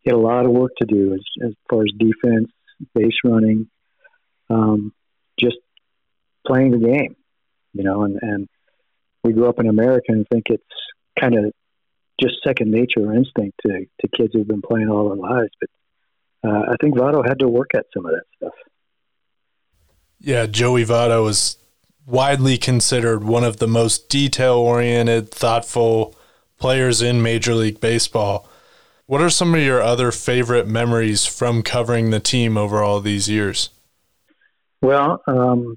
he 0.00 0.10
had 0.10 0.16
a 0.16 0.18
lot 0.18 0.46
of 0.46 0.52
work 0.52 0.72
to 0.78 0.86
do 0.86 1.14
as, 1.14 1.20
as 1.44 1.54
far 1.68 1.82
as 1.82 1.90
defense, 1.98 2.50
base 2.94 3.16
running, 3.24 3.68
um, 4.48 4.92
just 5.38 5.56
playing 6.46 6.70
the 6.70 6.78
game, 6.78 7.16
you 7.72 7.84
know. 7.84 8.02
And, 8.02 8.18
and 8.22 8.48
we 9.24 9.32
grew 9.32 9.48
up 9.48 9.58
in 9.58 9.68
America 9.68 10.06
and 10.08 10.26
think 10.28 10.44
it's 10.50 10.62
kind 11.18 11.36
of 11.36 11.52
just 12.20 12.36
second 12.46 12.70
nature 12.70 13.00
or 13.00 13.14
instinct 13.14 13.58
to, 13.62 13.86
to 14.00 14.08
kids 14.16 14.32
who've 14.32 14.46
been 14.46 14.62
playing 14.62 14.88
all 14.88 15.08
their 15.08 15.16
lives. 15.16 15.50
But 15.60 16.48
uh, 16.48 16.62
I 16.72 16.76
think 16.80 16.96
Votto 16.96 17.26
had 17.26 17.40
to 17.40 17.48
work 17.48 17.70
at 17.74 17.86
some 17.94 18.06
of 18.06 18.12
that 18.12 18.24
stuff. 18.36 18.54
Yeah, 20.20 20.46
Joey 20.46 20.84
Votto 20.84 21.28
is 21.28 21.56
widely 22.06 22.58
considered 22.58 23.22
one 23.22 23.44
of 23.44 23.58
the 23.58 23.68
most 23.68 24.08
detail 24.08 24.54
oriented, 24.54 25.30
thoughtful 25.30 26.16
players 26.58 27.00
in 27.02 27.22
Major 27.22 27.54
League 27.54 27.80
Baseball. 27.80 28.48
What 29.06 29.20
are 29.20 29.30
some 29.30 29.54
of 29.54 29.60
your 29.60 29.80
other 29.80 30.10
favorite 30.10 30.66
memories 30.66 31.24
from 31.24 31.62
covering 31.62 32.10
the 32.10 32.20
team 32.20 32.56
over 32.56 32.82
all 32.82 33.00
these 33.00 33.28
years? 33.28 33.70
Well, 34.82 35.22
um, 35.26 35.76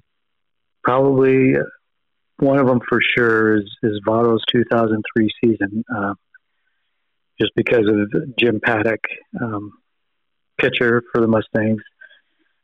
probably 0.84 1.54
one 2.38 2.60
of 2.60 2.68
them 2.68 2.82
for 2.88 3.00
sure 3.16 3.58
is, 3.58 3.70
is 3.84 4.02
Votto's 4.06 4.44
2003 4.52 5.30
season, 5.44 5.84
uh, 5.96 6.14
just 7.40 7.52
because 7.56 7.88
of 7.88 8.36
Jim 8.38 8.60
Paddock, 8.64 9.02
um, 9.42 9.72
pitcher 10.60 11.02
for 11.12 11.22
the 11.22 11.28
Mustangs. 11.28 11.82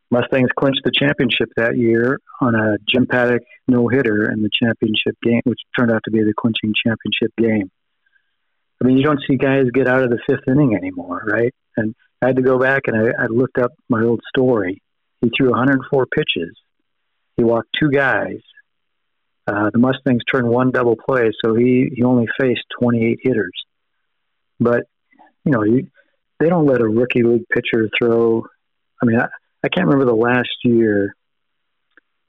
Mustangs 0.10 0.50
clinched 0.58 0.82
the 0.86 0.92
championship 0.92 1.50
that 1.58 1.78
year 1.78 2.20
on 2.40 2.56
a 2.56 2.78
Jim 2.88 3.08
Paddock 3.08 3.44
no 3.68 3.88
hitter 3.88 4.32
in 4.32 4.42
the 4.42 4.50
championship 4.52 5.18
game, 5.22 5.42
which 5.44 5.60
turned 5.78 5.92
out 5.92 6.02
to 6.06 6.12
be 6.12 6.20
the 6.20 6.34
clinching 6.38 6.74
championship 6.86 7.34
game. 7.38 7.70
I 8.82 8.88
mean, 8.88 8.98
you 8.98 9.04
don't 9.04 9.20
see 9.28 9.36
guys 9.36 9.66
get 9.74 9.88
out 9.88 10.04
of 10.04 10.10
the 10.10 10.20
fifth 10.28 10.48
inning 10.48 10.76
anymore, 10.76 11.24
right? 11.28 11.54
And 11.76 11.94
I 12.22 12.28
had 12.28 12.36
to 12.38 12.42
go 12.42 12.58
back 12.58 12.84
and 12.88 12.96
I, 12.96 13.24
I 13.24 13.26
looked 13.28 13.58
up 13.58 13.72
my 13.90 14.04
old 14.04 14.22
story. 14.30 14.82
He 15.22 15.32
threw 15.36 15.50
104 15.50 16.06
pitches. 16.06 16.56
He 17.36 17.44
walked 17.44 17.70
two 17.80 17.90
guys. 17.90 18.40
Uh, 19.48 19.70
the 19.72 19.80
Mustangs 19.80 20.24
turned 20.32 20.48
one 20.48 20.72
double 20.72 20.96
play, 20.96 21.32
so 21.44 21.56
he, 21.56 21.90
he 21.94 22.04
only 22.04 22.28
faced 22.40 22.64
28 22.80 23.20
hitters. 23.22 23.54
But, 24.60 24.84
you 25.44 25.52
know, 25.52 25.64
you, 25.64 25.88
they 26.40 26.50
don't 26.50 26.66
let 26.66 26.82
a 26.82 26.88
rookie 26.88 27.24
league 27.24 27.48
pitcher 27.50 27.90
throw. 27.98 28.46
I 29.02 29.06
mean, 29.06 29.20
I, 29.20 29.28
I 29.64 29.70
can't 29.70 29.88
remember 29.88 30.06
the 30.06 30.16
last 30.16 30.50
year 30.64 31.16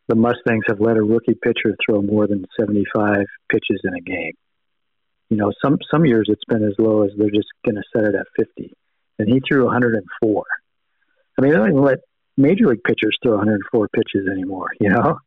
the 0.08 0.14
Mustangs 0.14 0.64
have 0.68 0.80
let 0.80 0.96
a 0.96 1.02
rookie 1.02 1.34
pitcher 1.34 1.76
throw 1.84 2.00
more 2.00 2.26
than 2.26 2.46
75 2.58 3.26
pitches 3.50 3.80
in 3.84 3.94
a 3.94 4.00
game. 4.00 4.32
You 5.28 5.36
know, 5.36 5.52
some 5.62 5.78
some 5.90 6.06
years 6.06 6.26
it's 6.28 6.44
been 6.48 6.64
as 6.64 6.74
low 6.78 7.02
as 7.02 7.10
they're 7.16 7.30
just 7.30 7.48
going 7.64 7.76
to 7.76 7.82
set 7.94 8.08
it 8.08 8.14
at 8.14 8.26
50, 8.38 8.72
and 9.18 9.28
he 9.28 9.40
threw 9.46 9.66
104. 9.66 10.44
I 11.38 11.42
mean, 11.42 11.50
they 11.50 11.56
don't 11.56 11.68
even 11.68 11.82
let 11.82 11.98
major 12.38 12.68
league 12.68 12.82
pitchers 12.82 13.16
throw 13.22 13.36
104 13.36 13.88
pitches 13.88 14.26
anymore. 14.30 14.70
You 14.80 14.88
know, 14.88 15.18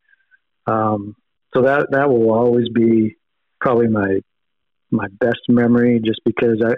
um, 0.66 1.16
so 1.54 1.62
that 1.62 1.92
that 1.92 2.10
will 2.10 2.32
always 2.32 2.68
be 2.70 3.18
probably 3.60 3.88
my 3.88 4.22
my 4.90 5.08
best 5.20 5.42
memory, 5.48 6.02
just 6.04 6.22
because 6.26 6.64
I, 6.66 6.74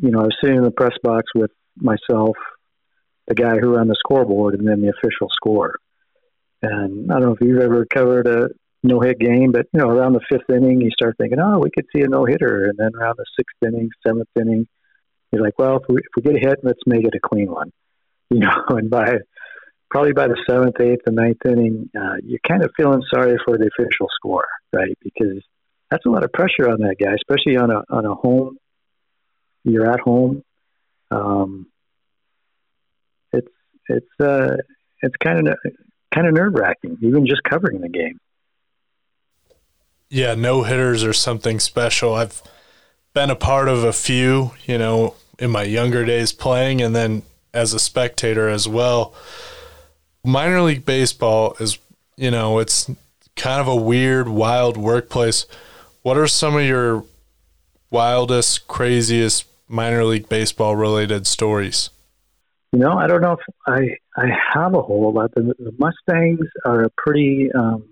you 0.00 0.10
know, 0.10 0.20
I 0.20 0.24
was 0.24 0.36
sitting 0.42 0.58
in 0.58 0.64
the 0.64 0.72
press 0.72 0.96
box 1.04 1.26
with 1.36 1.52
myself, 1.76 2.36
the 3.26 3.34
guy 3.34 3.58
who 3.58 3.76
ran 3.76 3.88
the 3.88 3.96
scoreboard, 3.98 4.54
and 4.54 4.66
then 4.66 4.82
the 4.82 4.90
official 4.90 5.28
score. 5.30 5.76
And 6.62 7.10
I 7.10 7.14
don't 7.14 7.24
know 7.24 7.34
if 7.34 7.40
you've 7.40 7.62
ever 7.62 7.86
covered 7.86 8.26
a 8.26 8.48
no 8.82 9.00
hit 9.00 9.18
game, 9.18 9.52
but 9.52 9.66
you 9.72 9.80
know, 9.80 9.88
around 9.88 10.14
the 10.14 10.20
fifth 10.28 10.48
inning, 10.48 10.80
you 10.80 10.90
start 10.90 11.16
thinking, 11.18 11.38
oh, 11.40 11.58
we 11.58 11.70
could 11.70 11.86
see 11.94 12.02
a 12.02 12.08
no 12.08 12.24
hitter, 12.24 12.66
and 12.66 12.78
then 12.78 12.92
around 12.94 13.16
the 13.18 13.26
sixth 13.36 13.56
inning, 13.62 13.90
seventh 14.06 14.28
inning, 14.38 14.66
you're 15.32 15.42
like, 15.42 15.58
well, 15.58 15.76
if 15.76 15.82
we, 15.88 15.96
if 15.98 16.10
we 16.16 16.22
get 16.22 16.36
a 16.36 16.48
hit, 16.48 16.60
let's 16.62 16.80
make 16.86 17.04
it 17.04 17.14
a 17.14 17.20
clean 17.20 17.50
one, 17.50 17.72
you 18.30 18.40
know. 18.40 18.64
And 18.68 18.90
by 18.90 19.18
probably 19.90 20.12
by 20.12 20.28
the 20.28 20.42
seventh, 20.48 20.80
eighth, 20.80 21.02
and 21.06 21.16
ninth 21.16 21.44
inning, 21.44 21.90
uh, 21.98 22.16
you're 22.24 22.40
kind 22.46 22.64
of 22.64 22.70
feeling 22.76 23.02
sorry 23.12 23.36
for 23.44 23.58
the 23.58 23.68
official 23.78 24.08
score, 24.14 24.46
right? 24.72 24.96
Because 25.02 25.42
that's 25.90 26.06
a 26.06 26.10
lot 26.10 26.24
of 26.24 26.32
pressure 26.32 26.70
on 26.70 26.80
that 26.80 26.96
guy, 27.00 27.12
especially 27.14 27.56
on 27.56 27.70
a 27.70 27.82
on 27.90 28.06
a 28.06 28.14
home. 28.14 28.56
You're 29.64 29.90
at 29.90 30.00
home. 30.00 30.42
Um, 31.10 31.66
it's 33.90 34.20
uh, 34.20 34.56
it's 35.02 35.16
kind 35.16 35.48
of 35.48 35.56
kind 36.14 36.26
of 36.26 36.34
nerve 36.34 36.54
wracking, 36.54 36.98
even 37.02 37.26
just 37.26 37.42
covering 37.42 37.80
the 37.80 37.88
game. 37.88 38.18
Yeah, 40.08 40.34
no 40.34 40.64
hitters 40.64 41.04
are 41.04 41.12
something 41.12 41.60
special. 41.60 42.14
I've 42.14 42.42
been 43.14 43.30
a 43.30 43.36
part 43.36 43.68
of 43.68 43.84
a 43.84 43.92
few, 43.92 44.52
you 44.64 44.76
know, 44.76 45.14
in 45.38 45.50
my 45.50 45.62
younger 45.62 46.04
days 46.04 46.32
playing 46.32 46.82
and 46.82 46.94
then 46.94 47.22
as 47.54 47.72
a 47.74 47.78
spectator 47.78 48.48
as 48.48 48.66
well. 48.66 49.14
Minor 50.24 50.62
league 50.62 50.84
baseball 50.84 51.56
is, 51.60 51.78
you 52.16 52.30
know, 52.30 52.58
it's 52.58 52.90
kind 53.36 53.60
of 53.60 53.68
a 53.68 53.76
weird, 53.76 54.28
wild 54.28 54.76
workplace. 54.76 55.46
What 56.02 56.18
are 56.18 56.26
some 56.26 56.56
of 56.56 56.64
your 56.64 57.04
wildest, 57.90 58.66
craziest 58.66 59.44
minor 59.68 60.04
league 60.04 60.28
baseball 60.28 60.76
related 60.76 61.26
stories? 61.26 61.90
You 62.72 62.78
know, 62.78 62.92
I 62.92 63.08
don't 63.08 63.20
know 63.20 63.32
if 63.32 63.54
I 63.66 63.96
I 64.16 64.28
have 64.54 64.74
a 64.74 64.82
whole 64.82 65.12
lot. 65.12 65.34
The, 65.34 65.42
the 65.58 65.72
Mustangs 65.76 66.46
are 66.64 66.84
a 66.84 66.90
pretty 66.96 67.50
um, 67.52 67.88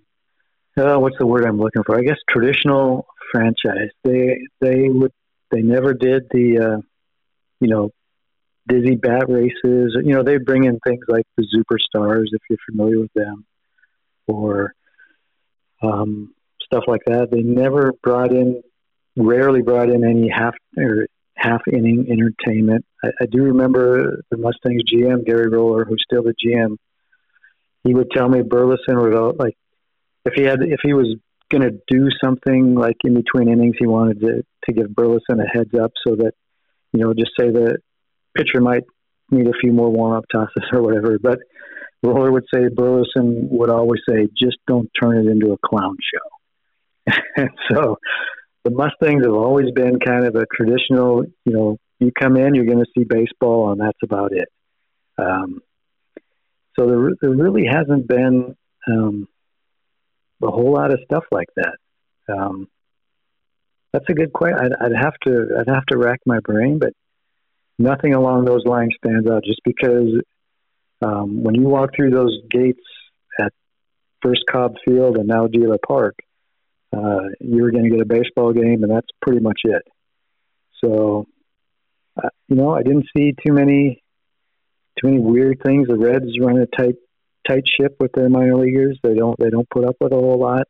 uh, 0.79 0.99
what's 0.99 1.19
the 1.19 1.27
word 1.27 1.45
I'm 1.45 1.59
looking 1.59 1.83
for? 1.85 1.99
I 1.99 2.03
guess 2.03 2.19
traditional 2.31 3.07
franchise. 3.33 3.91
They 4.05 4.39
they 4.61 4.89
would 4.89 5.13
they 5.51 5.63
never 5.63 5.95
did 5.95 6.29
the 6.31 6.59
uh, 6.59 6.81
you 7.61 7.69
know 7.69 7.91
dizzy 8.69 8.95
bat 8.95 9.29
races. 9.29 9.97
You 10.05 10.15
know 10.15 10.23
they 10.23 10.39
bring 10.39 10.65
in 10.65 10.79
things 10.87 11.05
like 11.09 11.27
the 11.37 11.45
superstars 11.45 12.27
if 12.33 12.41
you're 12.49 12.59
familiar 12.71 13.01
with 13.01 13.13
them, 13.15 13.47
or 14.29 14.75
um, 15.83 16.35
stuff 16.63 16.85
like 16.87 17.03
that. 17.07 17.31
They 17.33 17.43
never 17.43 17.93
brought 18.03 18.33
in, 18.33 18.63
rarely 19.17 19.63
brought 19.63 19.91
in 19.91 20.05
any 20.05 20.29
half 20.29 20.55
or 20.77 21.07
half 21.39 21.63
inning 21.73 22.07
entertainment. 22.11 22.85
I, 23.05 23.09
I 23.23 23.27
do 23.27 23.43
remember 23.43 24.23
the 24.31 24.37
Mustangs 24.37 24.83
GM 24.93 25.25
Gary 25.25 25.49
Roller, 25.49 25.85
who's 25.85 26.05
still 26.05 26.23
the 26.23 26.35
GM. 26.35 26.77
He 27.85 27.95
would 27.95 28.11
tell 28.11 28.29
me 28.29 28.43
Burleson 28.43 28.99
would 28.99 29.39
like 29.39 29.57
if 30.25 30.35
he 30.35 30.43
had 30.43 30.63
if 30.63 30.81
he 30.83 30.93
was 30.93 31.17
going 31.51 31.63
to 31.63 31.79
do 31.89 32.09
something 32.23 32.75
like 32.75 32.97
in 33.05 33.15
between 33.15 33.49
innings, 33.49 33.77
he 33.79 33.87
wanted 33.87 34.21
to 34.21 34.43
to 34.65 34.73
give 34.73 34.95
Burleson 34.95 35.41
a 35.41 35.47
heads 35.47 35.73
up 35.81 35.93
so 36.07 36.17
that 36.17 36.33
you 36.93 37.03
know 37.03 37.15
just 37.15 37.31
say 37.39 37.51
the 37.51 37.79
pitcher 38.37 38.61
might 38.61 38.85
need 39.31 39.47
a 39.47 39.59
few 39.61 39.73
more 39.73 39.91
warm 39.91 40.17
up 40.17 40.25
tosses 40.33 40.69
or 40.73 40.83
whatever. 40.83 41.19
But 41.19 41.39
Roller 42.03 42.31
would 42.33 42.45
say 42.53 42.69
Burleson 42.69 43.49
would 43.51 43.71
always 43.71 44.01
say, 44.09 44.29
just 44.39 44.59
don't 44.67 44.89
turn 45.01 45.19
it 45.19 45.31
into 45.31 45.53
a 45.53 45.59
clown 45.59 45.97
show. 46.15 47.15
and 47.37 47.51
so 47.71 47.99
the 48.69 48.75
Mustangs 48.75 49.25
have 49.25 49.35
always 49.35 49.71
been 49.71 49.99
kind 49.99 50.27
of 50.27 50.35
a 50.35 50.45
traditional, 50.55 51.25
you 51.45 51.53
know, 51.53 51.79
you 51.99 52.13
come 52.13 52.37
in, 52.37 52.55
you're 52.55 52.67
going 52.67 52.85
to 52.85 52.91
see 52.97 53.05
baseball, 53.05 53.73
and 53.73 53.81
that's 53.81 53.99
about 54.03 54.33
it. 54.33 54.49
Um, 55.17 55.61
so 56.79 56.87
there, 56.87 57.11
there 57.21 57.31
really 57.31 57.67
hasn't 57.67 58.07
been 58.07 58.57
um, 58.87 59.27
a 60.43 60.49
whole 60.49 60.73
lot 60.73 60.93
of 60.93 61.01
stuff 61.05 61.25
like 61.33 61.49
that. 61.57 61.77
Um, 62.29 62.69
that's 63.93 64.05
a 64.09 64.15
good 64.15 64.33
question. 64.33 64.59
I'd, 64.61 64.87
I'd, 64.87 64.97
have 65.03 65.15
to 65.25 65.57
I'd 65.59 65.75
have 65.75 65.87
to 65.87 65.97
rack 65.97 66.21
my 66.27 66.41
brain, 66.41 66.79
but 66.79 66.93
nothing 67.79 68.15
along 68.15 68.45
those 68.45 68.65
lines 68.65 68.95
stands 69.03 69.29
out. 69.29 69.45
Just 69.45 69.61
because 69.65 70.23
um, 71.03 71.43
when 71.43 71.55
you 71.55 71.63
walk 71.63 71.91
through 71.97 72.11
those 72.11 72.39
gates 72.51 72.85
at 73.41 73.53
first 74.23 74.43
Cobb 74.51 74.75
Field 74.85 75.17
and 75.17 75.27
now 75.27 75.47
Dehler 75.47 75.79
Park, 75.85 76.17
uh, 76.97 77.29
you're 77.41 77.71
going 77.71 77.85
to 77.85 77.91
get 77.91 78.01
a 78.01 78.07
baseball 78.07 78.53
game, 78.53 78.83
and 78.83 78.91
that's 78.91 79.09
pretty 79.21 79.41
much 79.41 79.61
it. 79.65 79.83
So, 80.85 81.27
uh, 82.23 82.29
you 82.49 82.57
know, 82.57 82.75
I 82.75 82.83
didn't 82.83 83.07
see 83.17 83.35
too 83.47 83.53
many 83.53 84.03
too 85.01 85.09
many 85.09 85.21
weird 85.21 85.61
things. 85.65 85.89
The 85.89 85.97
Reds 85.97 86.39
run 86.41 86.59
a 86.59 86.67
tight 86.67 86.97
tight 87.49 87.65
ship 87.69 87.97
with 88.01 88.13
their 88.13 88.29
minor 88.29 88.57
leaguers. 88.57 88.99
They 89.03 89.15
don't 89.15 89.39
they 89.39 89.51
don't 89.51 89.69
put 89.71 89.85
up 89.85 89.97
with 90.01 90.13
a 90.13 90.17
whole 90.17 90.39
lot. 90.39 90.67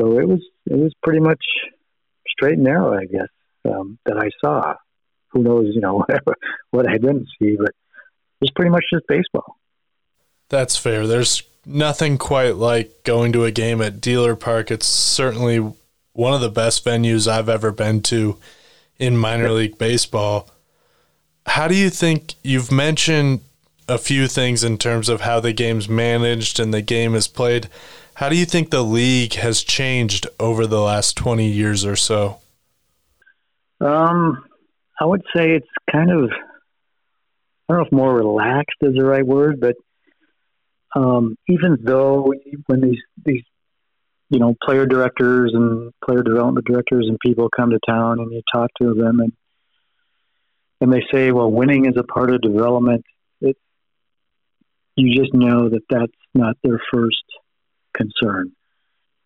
So 0.00 0.18
it 0.18 0.26
was 0.26 0.40
it 0.66 0.78
was 0.78 0.92
pretty 1.02 1.20
much 1.20 1.44
straight 2.28 2.54
and 2.54 2.64
narrow, 2.64 2.94
I 2.98 3.04
guess, 3.04 3.28
um, 3.64 3.98
that 4.06 4.16
I 4.16 4.30
saw. 4.44 4.74
Who 5.28 5.42
knows, 5.42 5.66
you 5.74 5.80
know, 5.80 6.04
what 6.70 6.88
I 6.88 6.98
didn't 6.98 7.26
see, 7.38 7.56
but 7.56 7.70
it 7.70 8.40
was 8.42 8.50
pretty 8.54 8.70
much 8.70 8.84
just 8.92 9.06
baseball. 9.06 9.56
That's 10.50 10.76
fair. 10.76 11.06
There's 11.06 11.42
nothing 11.66 12.18
quite 12.18 12.56
like 12.56 13.04
going 13.04 13.32
to 13.32 13.44
a 13.44 13.50
game 13.50 13.80
at 13.80 14.00
Dehler 14.00 14.38
Park. 14.38 14.70
It's 14.70 14.86
certainly 14.86 15.72
one 16.12 16.34
of 16.34 16.40
the 16.40 16.50
best 16.50 16.84
venues 16.84 17.26
I've 17.26 17.48
ever 17.48 17.70
been 17.70 18.02
to 18.02 18.36
in 18.98 19.16
minor 19.16 19.50
league 19.50 19.78
baseball. 19.78 20.48
How 21.46 21.68
do 21.68 21.74
you 21.74 21.90
think 21.90 22.34
you've 22.42 22.70
mentioned 22.70 23.40
a 23.88 23.98
few 23.98 24.28
things 24.28 24.62
in 24.62 24.78
terms 24.78 25.08
of 25.08 25.22
how 25.22 25.40
the 25.40 25.52
game's 25.52 25.88
managed 25.88 26.60
and 26.60 26.72
the 26.72 26.82
game 26.82 27.14
is 27.14 27.26
played? 27.26 27.68
How 28.14 28.28
do 28.28 28.36
you 28.36 28.44
think 28.44 28.70
the 28.70 28.84
league 28.84 29.34
has 29.34 29.62
changed 29.62 30.26
over 30.38 30.66
the 30.66 30.80
last 30.80 31.16
20 31.16 31.46
years 31.46 31.84
or 31.84 31.96
so? 31.96 32.38
Um, 33.80 34.44
I 35.00 35.04
would 35.04 35.22
say 35.34 35.56
it's 35.56 35.66
kind 35.90 36.10
of, 36.10 36.30
I 36.30 37.72
don't 37.72 37.78
know 37.78 37.86
if 37.86 37.92
more 37.92 38.14
relaxed 38.14 38.76
is 38.82 38.94
the 38.94 39.04
right 39.04 39.26
word, 39.26 39.60
but 39.60 39.74
um, 40.94 41.36
even 41.48 41.78
though 41.82 42.32
when 42.66 42.80
these 42.80 43.00
these 43.24 43.42
you 44.30 44.38
know 44.38 44.54
player 44.62 44.86
directors 44.86 45.52
and 45.54 45.92
player 46.04 46.22
development 46.22 46.66
directors 46.66 47.06
and 47.08 47.18
people 47.20 47.48
come 47.54 47.70
to 47.70 47.78
town 47.86 48.18
and 48.18 48.32
you 48.32 48.42
talk 48.52 48.70
to 48.80 48.94
them 48.94 49.20
and 49.20 49.32
and 50.82 50.92
they 50.92 51.04
say, 51.12 51.30
well, 51.30 51.48
winning 51.48 51.86
is 51.86 51.96
a 51.96 52.02
part 52.02 52.30
of 52.32 52.40
development. 52.40 53.04
It 53.40 53.56
you 54.96 55.16
just 55.16 55.32
know 55.32 55.68
that 55.68 55.82
that's 55.88 56.12
not 56.34 56.56
their 56.64 56.80
first 56.92 57.22
concern. 57.94 58.52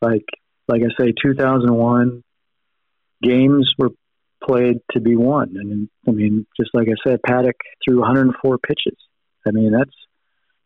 Like 0.03 0.27
like 0.69 0.83
I 0.83 1.03
say, 1.03 1.13
2001 1.23 2.23
games 3.23 3.73
were 3.79 3.91
played 4.45 4.79
to 4.93 5.01
be 5.01 5.17
won. 5.17 5.55
Mean, 5.55 5.89
I 6.07 6.11
mean, 6.11 6.47
just 6.61 6.71
like 6.75 6.89
I 6.89 7.09
said, 7.09 7.21
Paddock 7.27 7.57
threw 7.85 8.01
104 8.01 8.59
pitches. 8.59 8.99
I 9.47 9.53
mean, 9.53 9.73
that's 9.73 9.95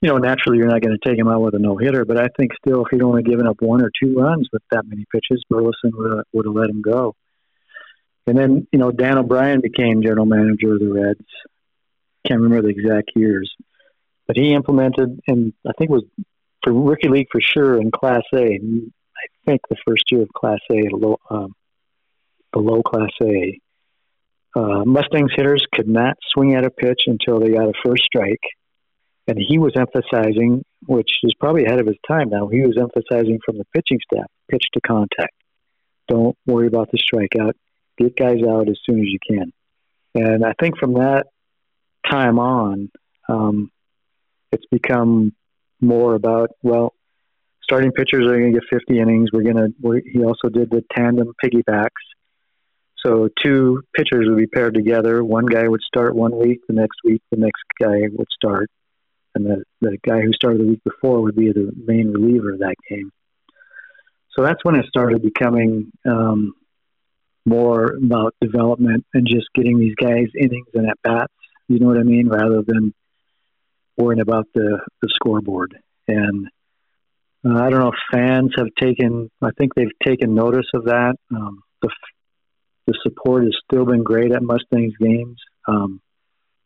you 0.01 0.09
know, 0.09 0.17
naturally 0.17 0.59
you're 0.59 0.69
not 0.69 0.81
going 0.81 0.97
to 0.97 1.09
take 1.09 1.19
him 1.19 1.29
out 1.29 1.43
with 1.43 1.55
a 1.55 1.59
no 1.59 1.77
hitter, 1.77 2.05
but 2.05 2.19
I 2.19 2.29
think 2.37 2.53
still 2.55 2.85
if 2.85 2.89
he'd 2.91 3.03
only 3.03 3.23
given 3.23 3.47
up 3.47 3.61
one 3.61 3.83
or 3.83 3.91
two 4.03 4.15
runs 4.17 4.49
with 4.53 4.63
that 4.71 4.87
many 4.87 5.05
pitches, 5.13 5.45
Burleson 5.49 5.93
would 5.95 6.17
have, 6.17 6.25
would 6.33 6.47
have 6.47 6.55
let 6.55 6.71
him 6.71 6.81
go. 6.81 7.15
And 8.27 8.39
then, 8.39 8.67
you 8.73 8.79
know, 8.79 8.91
Dan 8.91 9.19
O'Brien 9.19 9.61
became 9.61 10.03
general 10.03 10.27
manager 10.27 10.75
of 10.75 10.81
the 10.81 10.93
Reds. 10.93 11.27
Can't 12.27 12.41
remember 12.41 12.63
the 12.63 12.79
exact 12.79 13.11
years, 13.15 13.51
but 14.27 14.37
he 14.37 14.53
implemented, 14.53 15.21
and 15.27 15.53
I 15.67 15.73
think 15.79 15.91
was 15.91 16.05
for 16.63 16.73
rookie 16.73 17.09
league 17.09 17.29
for 17.33 17.41
sure 17.41 17.81
in 17.81 17.91
Class 17.91 18.23
A. 18.35 18.39
I 18.39 19.27
think 19.47 19.63
the 19.69 19.77
first 19.87 20.05
year 20.11 20.23
of 20.23 20.29
Class 20.31 20.61
A, 20.71 20.89
below, 20.89 21.19
um, 21.31 21.55
below 22.53 22.83
Class 22.83 23.11
A, 23.23 23.59
uh, 24.55 24.85
Mustangs 24.85 25.33
hitters 25.35 25.65
could 25.73 25.89
not 25.89 26.17
swing 26.33 26.55
at 26.55 26.65
a 26.65 26.71
pitch 26.71 27.03
until 27.07 27.41
they 27.41 27.51
got 27.51 27.69
a 27.69 27.73
first 27.85 28.05
strike 28.05 28.41
and 29.31 29.39
he 29.39 29.59
was 29.59 29.73
emphasizing, 29.77 30.65
which 30.87 31.11
is 31.23 31.33
probably 31.39 31.65
ahead 31.65 31.79
of 31.79 31.87
his 31.87 31.97
time 32.07 32.31
now, 32.31 32.49
he 32.49 32.63
was 32.63 32.77
emphasizing 32.77 33.39
from 33.47 33.59
the 33.59 33.65
pitching 33.73 34.01
staff 34.13 34.27
pitch 34.51 34.65
to 34.75 34.81
contact. 34.81 35.35
Don't 36.09 36.37
worry 36.47 36.67
about 36.67 36.91
the 36.91 36.99
strikeout. 36.99 37.53
Get 37.97 38.17
guys 38.17 38.43
out 38.43 38.69
as 38.69 38.77
soon 38.85 38.99
as 38.99 39.07
you 39.07 39.19
can. 39.25 39.53
And 40.17 40.45
I 40.45 40.55
think 40.61 40.79
from 40.79 40.95
that 40.95 41.27
time 42.11 42.41
on, 42.41 42.91
um, 43.29 43.71
it's 44.51 44.67
become 44.69 45.33
more 45.81 46.17
about, 46.17 46.51
well, 46.65 46.93
starting 47.63 47.93
pitchers 47.93 48.27
are 48.27 48.37
going 48.37 48.53
to 48.53 48.59
get 48.59 48.69
50 48.69 48.99
innings. 48.99 49.31
We're 49.33 49.45
going 49.45 49.59
to, 49.59 50.03
he 50.13 50.25
also 50.25 50.49
did 50.49 50.71
the 50.71 50.83
tandem 50.93 51.35
piggybacks. 51.45 51.91
So 53.07 53.29
two 53.41 53.83
pitchers 53.95 54.27
would 54.29 54.39
be 54.39 54.49
paired 54.49 54.75
together. 54.75 55.23
One 55.23 55.47
guy 55.47 55.69
would 55.69 55.83
start 55.83 56.17
one 56.17 56.37
week, 56.37 56.63
the 56.67 56.75
next 56.75 56.99
week, 57.05 57.23
the 57.31 57.39
next 57.39 57.63
guy 57.81 58.09
would 58.11 58.29
start 58.33 58.69
and 59.35 59.47
the, 59.47 59.65
the 59.81 59.99
guy 60.07 60.21
who 60.21 60.33
started 60.33 60.61
the 60.61 60.67
week 60.67 60.83
before 60.85 61.21
would 61.23 61.37
be 61.37 61.53
the 61.53 61.73
main 61.87 62.11
reliever 62.11 62.53
of 62.53 62.61
that 62.61 62.75
game. 62.89 63.11
So 64.37 64.45
that's 64.45 64.65
when 64.65 64.77
it 64.77 64.87
started 64.87 65.23
becoming 65.23 65.93
um, 66.09 66.55
more 67.45 67.95
about 67.95 68.35
development 68.41 69.05
and 69.13 69.27
just 69.27 69.47
getting 69.55 69.79
these 69.79 69.95
guys 69.95 70.27
innings 70.39 70.69
and 70.75 70.89
at 70.89 70.99
bats. 71.03 71.33
You 71.69 71.79
know 71.79 71.87
what 71.87 71.99
I 71.99 72.03
mean? 72.03 72.29
Rather 72.29 72.63
than 72.67 72.95
worrying 73.97 74.21
about 74.21 74.47
the, 74.55 74.81
the 75.03 75.09
scoreboard. 75.15 75.77
And 76.09 76.49
uh, 77.45 77.59
I 77.59 77.71
don't 77.71 77.81
know 77.81 77.93
if 77.93 78.19
fans 78.19 78.53
have 78.57 78.69
taken. 78.79 79.31
I 79.43 79.51
think 79.57 79.75
they've 79.75 79.89
taken 80.05 80.35
notice 80.35 80.67
of 80.75 80.85
that. 80.85 81.15
Um, 81.35 81.63
the 81.83 81.91
the 82.87 82.99
support 83.03 83.45
has 83.45 83.57
still 83.65 83.85
been 83.85 84.03
great 84.03 84.33
at 84.33 84.43
Mustangs 84.43 84.95
games. 85.01 85.39
Um, 85.69 86.01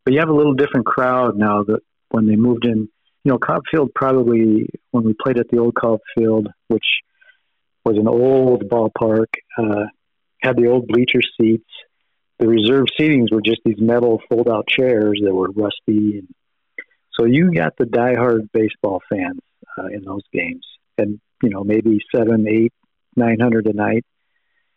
but 0.04 0.14
you 0.14 0.20
have 0.20 0.28
a 0.28 0.34
little 0.34 0.54
different 0.54 0.86
crowd 0.86 1.36
now 1.36 1.64
that 1.64 1.80
when 2.14 2.26
they 2.26 2.36
moved 2.36 2.64
in. 2.64 2.88
You 3.24 3.32
know, 3.32 3.38
Cobb 3.38 3.62
Field 3.70 3.90
probably 3.92 4.68
when 4.92 5.04
we 5.04 5.14
played 5.14 5.38
at 5.38 5.48
the 5.48 5.58
old 5.58 5.74
Cobb 5.74 5.98
Field, 6.16 6.46
which 6.68 6.84
was 7.84 7.96
an 7.96 8.06
old 8.06 8.68
ballpark, 8.68 9.26
uh, 9.58 9.86
had 10.40 10.56
the 10.56 10.68
old 10.68 10.86
bleacher 10.86 11.20
seats. 11.40 11.68
The 12.38 12.46
reserve 12.46 12.86
seatings 12.98 13.32
were 13.32 13.40
just 13.40 13.62
these 13.64 13.80
metal 13.80 14.20
fold-out 14.28 14.68
chairs 14.68 15.20
that 15.24 15.34
were 15.34 15.50
rusty, 15.50 16.18
and 16.18 16.28
so 17.18 17.24
you 17.24 17.52
got 17.52 17.76
the 17.78 17.84
diehard 17.84 18.48
baseball 18.52 19.00
fans 19.10 19.40
uh, 19.78 19.86
in 19.86 20.04
those 20.04 20.22
games, 20.32 20.66
and 20.98 21.20
you 21.42 21.50
know 21.50 21.64
maybe 21.64 21.98
seven, 22.14 22.46
eight, 22.48 22.72
nine 23.16 23.40
hundred 23.40 23.66
a 23.66 23.72
night. 23.72 24.04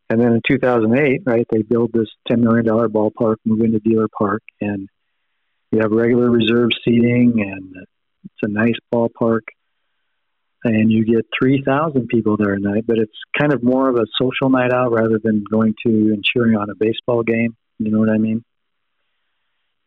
And 0.09 0.21
then 0.21 0.33
in 0.33 0.41
2008, 0.47 1.23
right, 1.25 1.45
they 1.51 1.63
build 1.63 1.91
this 1.91 2.07
$10 2.31 2.39
million 2.39 2.65
ballpark, 2.65 3.35
move 3.43 3.59
into 3.59 3.81
Dehler 3.81 4.07
Park, 4.17 4.41
and 4.61 4.87
you 5.71 5.79
have 5.81 5.91
regular 5.91 6.29
reserve 6.29 6.69
seating, 6.85 7.33
and 7.37 7.75
it's 8.25 8.43
a 8.43 8.47
nice 8.47 8.77
ballpark. 8.93 9.41
And 10.63 10.91
you 10.91 11.05
get 11.05 11.25
3,000 11.39 12.07
people 12.07 12.35
there 12.35 12.53
a 12.53 12.59
night, 12.59 12.85
but 12.87 12.97
it's 12.97 13.17
kind 13.37 13.53
of 13.53 13.63
more 13.63 13.89
of 13.89 13.95
a 13.95 14.05
social 14.19 14.49
night 14.49 14.73
out 14.73 14.91
rather 14.91 15.19
than 15.23 15.43
going 15.49 15.75
to 15.85 15.91
and 15.91 16.23
cheering 16.23 16.55
on 16.55 16.69
a 16.69 16.75
baseball 16.75 17.23
game. 17.23 17.55
You 17.79 17.91
know 17.91 17.99
what 17.99 18.09
I 18.09 18.17
mean? 18.17 18.43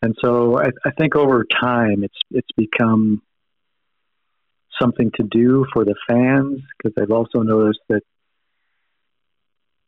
And 0.03 0.17
so 0.23 0.59
I, 0.59 0.69
I 0.85 0.93
think 0.99 1.15
over 1.15 1.45
time 1.45 2.05
it's 2.05 2.19
it's 2.31 2.49
become 2.57 3.21
something 4.81 5.11
to 5.17 5.23
do 5.23 5.67
for 5.73 5.85
the 5.85 5.95
fans 6.09 6.61
because 6.79 6.95
I've 6.99 7.11
also 7.11 7.41
noticed 7.41 7.81
that 7.91 8.01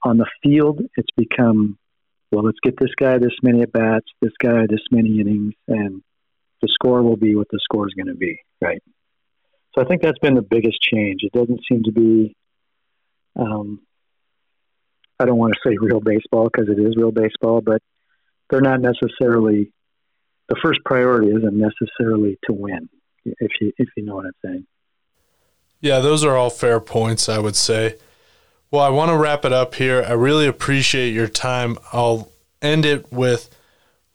on 0.02 0.18
the 0.18 0.26
field 0.42 0.82
it's 0.96 1.08
become 1.16 1.78
well, 2.32 2.44
let's 2.44 2.58
get 2.62 2.78
this 2.80 2.94
guy 2.98 3.18
this 3.18 3.36
many 3.42 3.62
at 3.62 3.72
bats, 3.72 4.06
this 4.20 4.32
guy 4.42 4.66
this 4.68 4.80
many 4.90 5.20
innings, 5.20 5.54
and 5.68 6.02
the 6.62 6.68
score 6.68 7.02
will 7.02 7.16
be 7.16 7.36
what 7.36 7.48
the 7.50 7.60
score 7.62 7.86
is 7.86 7.94
going 7.94 8.06
to 8.06 8.14
be, 8.14 8.38
right? 8.60 8.82
So 9.74 9.82
I 9.82 9.84
think 9.84 10.02
that's 10.02 10.18
been 10.18 10.34
the 10.34 10.42
biggest 10.42 10.80
change. 10.80 11.20
It 11.22 11.32
doesn't 11.32 11.60
seem 11.70 11.82
to 11.84 11.92
be, 11.92 12.34
um, 13.36 13.80
I 15.18 15.24
don't 15.26 15.38
want 15.38 15.54
to 15.54 15.60
say 15.68 15.76
real 15.78 16.00
baseball 16.00 16.48
because 16.52 16.68
it 16.68 16.80
is 16.80 16.96
real 16.96 17.12
baseball, 17.12 17.60
but 17.60 17.82
they're 18.50 18.60
not 18.60 18.80
necessarily, 18.80 19.72
the 20.48 20.56
first 20.62 20.80
priority 20.84 21.28
isn't 21.28 21.54
necessarily 21.54 22.38
to 22.44 22.52
win, 22.52 22.88
if 23.24 23.50
you, 23.60 23.72
if 23.78 23.88
you 23.96 24.04
know 24.04 24.16
what 24.16 24.26
I'm 24.26 24.32
saying. 24.44 24.66
Yeah, 25.80 26.00
those 26.00 26.24
are 26.24 26.36
all 26.36 26.50
fair 26.50 26.80
points, 26.80 27.28
I 27.28 27.38
would 27.38 27.56
say. 27.56 27.96
Well, 28.72 28.82
I 28.82 28.88
want 28.88 29.10
to 29.10 29.18
wrap 29.18 29.44
it 29.44 29.52
up 29.52 29.74
here. 29.74 30.02
I 30.02 30.12
really 30.12 30.46
appreciate 30.46 31.12
your 31.12 31.28
time. 31.28 31.76
I'll 31.92 32.32
end 32.62 32.86
it 32.86 33.12
with 33.12 33.54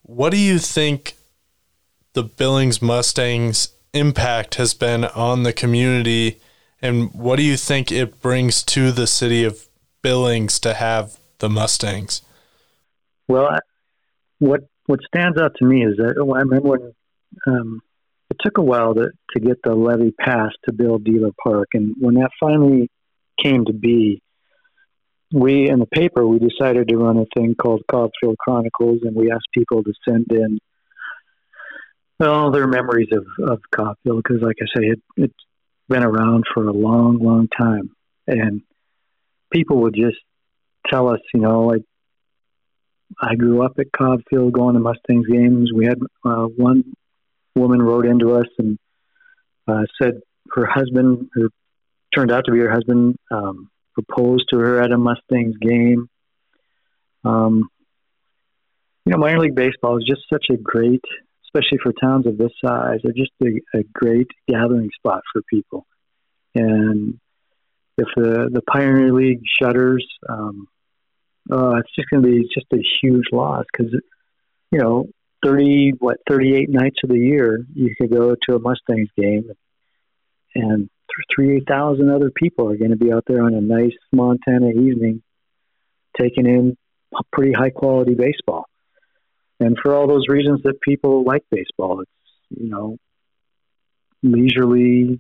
what 0.02 0.32
do 0.32 0.38
you 0.38 0.58
think 0.58 1.16
the 2.14 2.24
Billings 2.24 2.82
Mustangs 2.82 3.70
impact 3.94 4.56
has 4.56 4.74
been 4.74 5.06
on 5.06 5.44
the 5.44 5.54
community 5.54 6.40
and 6.82 7.14
what 7.14 7.36
do 7.36 7.44
you 7.44 7.56
think 7.56 7.92
it 7.92 8.20
brings 8.20 8.64
to 8.64 8.92
the 8.92 9.06
city 9.06 9.44
of 9.44 9.68
Billings 10.02 10.60
to 10.62 10.74
have 10.74 11.20
the 11.38 11.50
Mustangs? 11.50 12.24
Well, 13.28 13.60
what 14.40 14.62
what 14.88 15.02
stands 15.06 15.40
out 15.40 15.54
to 15.60 15.66
me 15.66 15.86
is 15.86 15.98
that 15.98 16.16
I 16.18 16.40
remember 16.40 16.68
when 16.68 16.94
um, 17.46 17.82
it 18.32 18.38
took 18.40 18.58
a 18.58 18.64
while 18.64 18.96
to, 18.96 19.12
to 19.34 19.40
get 19.40 19.62
the 19.64 19.76
levy 19.76 20.12
passed 20.12 20.58
to 20.66 20.74
build 20.74 21.04
Dehler 21.04 21.34
Park, 21.44 21.70
and 21.74 21.94
when 22.00 22.16
that 22.16 22.32
finally 22.40 22.90
came 23.40 23.66
to 23.66 23.74
be, 23.74 24.22
we 25.34 25.70
in 25.70 25.80
the 25.80 25.86
paper 25.86 26.26
we 26.26 26.40
decided 26.40 26.88
to 26.88 26.98
run 26.98 27.18
a 27.18 27.26
thing 27.36 27.56
called 27.56 27.84
Cobb 27.90 28.12
Field 28.20 28.38
Chronicles, 28.38 29.00
and 29.04 29.16
we 29.16 29.32
asked 29.32 29.48
people 29.54 29.84
to 29.84 29.94
send 30.08 30.28
in 30.32 30.60
well 32.20 32.52
their 32.52 32.68
memories 32.68 33.10
of 33.12 33.26
of 33.50 33.60
Cobb 33.76 33.98
Field 34.04 34.24
because, 34.24 34.42
like 34.42 34.58
I 34.62 34.66
say, 34.66 34.88
it, 34.88 35.02
it's 35.18 35.46
been 35.90 36.04
around 36.04 36.46
for 36.54 36.68
a 36.68 36.74
long, 36.74 37.20
long 37.20 37.48
time, 37.48 37.92
and 38.28 38.62
people 39.52 39.82
would 39.82 39.96
just 39.96 40.18
tell 40.90 41.10
us, 41.10 41.20
you 41.34 41.42
know, 41.42 41.62
like 41.64 41.84
I 43.22 43.36
grew 43.36 43.64
up 43.64 43.74
at 43.80 43.92
Cobb 43.92 44.22
Field 44.30 44.54
going 44.54 44.76
to 44.76 44.82
Mustangs 44.82 45.28
games. 45.28 45.72
We 45.74 45.86
had 45.86 46.00
uh, 46.26 46.46
one 46.46 46.84
woman 47.56 47.82
wrote 47.82 48.06
into 48.06 48.36
us 48.36 48.48
and 48.58 48.78
uh, 49.68 49.84
said 50.02 50.22
her 50.52 50.66
husband, 50.66 51.30
who 51.34 51.50
turned 52.16 52.32
out 52.32 52.46
to 52.46 52.52
be 52.52 52.60
her 52.60 52.72
husband, 52.72 53.18
um, 53.32 53.70
proposed 53.98 54.46
to 54.52 54.60
her 54.60 54.82
at 54.82 54.92
a 54.92 54.98
Mustangs 54.98 55.56
game. 55.58 56.10
Um, 57.24 57.70
you 59.06 59.12
know, 59.12 59.18
minor 59.18 59.40
league 59.40 59.56
baseball 59.56 59.98
is 59.98 60.06
just 60.08 60.22
such 60.32 60.46
a 60.52 60.58
great, 60.58 61.04
especially 61.46 61.80
for 61.82 61.94
towns 61.94 62.28
of 62.28 62.38
this 62.38 62.52
size, 62.64 63.00
they're 63.04 63.14
just 63.14 63.32
a, 63.42 63.80
a 63.80 63.84
great 63.94 64.28
gathering 64.48 64.90
spot 64.98 65.22
for 65.32 65.42
people. 65.50 65.86
And 66.54 67.20
if 67.98 68.08
the 68.16 68.50
the 68.52 68.62
Pioneer 68.62 69.14
League 69.14 69.42
shutters, 69.60 70.06
um, 70.30 70.68
uh, 71.52 71.78
it's 71.78 71.96
just 71.96 72.10
going 72.10 72.24
to 72.24 72.30
be 72.30 72.50
just 72.54 72.68
a 72.74 72.84
huge 73.02 73.26
loss 73.32 73.66
because 73.72 73.94
you 74.72 74.80
know 74.80 75.06
thirty 75.44 75.94
what 75.98 76.18
thirty 76.30 76.56
eight 76.56 76.70
nights 76.70 76.98
of 77.04 77.10
the 77.10 77.20
year 77.20 77.66
you 77.74 77.96
could 78.00 78.12
go 78.12 78.36
to 78.48 78.56
a 78.56 78.60
Mustangs 78.60 79.10
game, 79.18 79.50
and 80.54 80.90
three 81.34 81.64
thousand 81.68 82.10
other 82.10 82.32
people 82.32 82.70
are 82.70 82.78
going 82.78 82.92
to 82.92 82.98
be 82.98 83.12
out 83.12 83.24
there 83.28 83.44
on 83.44 83.54
a 83.54 83.62
nice 83.62 83.96
Montana 84.12 84.70
evening, 84.70 85.22
taking 86.20 86.46
in 86.46 86.78
a 87.14 87.24
pretty 87.32 87.54
high 87.54 87.70
quality 87.70 88.14
baseball. 88.14 88.66
And 89.60 89.78
for 89.82 89.96
all 89.96 90.08
those 90.08 90.28
reasons 90.28 90.62
that 90.64 90.82
people 90.82 91.24
like 91.24 91.44
baseball, 91.50 92.02
it's 92.02 92.12
you 92.50 92.70
know 92.70 92.98
leisurely. 94.24 95.20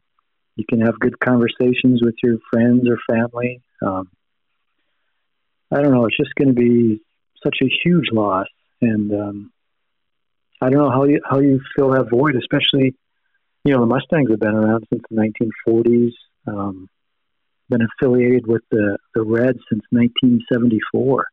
You 0.55 0.65
can 0.67 0.81
have 0.81 0.99
good 0.99 1.19
conversations 1.19 2.01
with 2.01 2.15
your 2.23 2.37
friends 2.51 2.87
or 2.89 2.97
family. 3.07 3.61
Um, 3.85 4.09
I 5.71 5.81
don't 5.81 5.91
know. 5.91 6.05
It's 6.05 6.17
just 6.17 6.33
going 6.33 6.47
to 6.47 6.59
be 6.59 7.01
such 7.43 7.57
a 7.61 7.69
huge 7.83 8.09
loss, 8.11 8.47
and 8.81 9.11
um, 9.13 9.51
I 10.61 10.69
don't 10.69 10.81
know 10.81 10.89
how 10.89 11.03
you 11.03 11.21
how 11.29 11.39
you 11.39 11.61
fill 11.75 11.91
that 11.91 12.09
void, 12.09 12.35
especially 12.35 12.95
you 13.67 13.73
know 13.73 13.81
the 13.81 13.85
Mustangs 13.85 14.29
have 14.29 14.39
been 14.39 14.55
around 14.55 14.85
since 14.89 15.03
the 15.09 15.15
1940s. 15.67 16.13
Um, 16.47 16.89
been 17.69 17.81
affiliated 17.81 18.47
with 18.47 18.61
the 18.71 18.97
the 19.13 19.21
Reds 19.21 19.59
since 19.69 19.83
1974. 19.89 21.25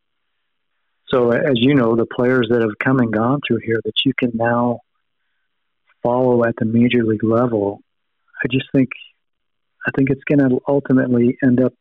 So, 1.10 1.30
as 1.30 1.54
you 1.54 1.76
know, 1.76 1.94
the 1.94 2.06
players 2.06 2.48
that 2.50 2.60
have 2.60 2.76
come 2.82 2.98
and 2.98 3.12
gone 3.12 3.38
through 3.46 3.60
here 3.64 3.78
that 3.84 3.92
you 4.04 4.12
can 4.18 4.32
now 4.34 4.80
follow 6.02 6.44
at 6.44 6.56
the 6.58 6.64
major 6.64 7.04
league 7.04 7.22
level, 7.22 7.80
I 8.42 8.48
just 8.50 8.66
think, 8.74 8.88
I 9.86 9.90
think 9.94 10.10
it's 10.10 10.24
going 10.24 10.40
to 10.40 10.60
ultimately 10.66 11.36
end 11.42 11.62
up. 11.62 11.72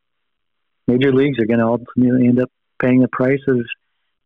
Major 0.85 1.13
leagues 1.13 1.39
are 1.39 1.45
going 1.45 1.61
to 1.61 1.65
ultimately 1.65 2.27
end 2.27 2.41
up 2.41 2.51
paying 2.79 2.99
the 2.99 3.07
price 3.07 3.39
of 3.47 3.61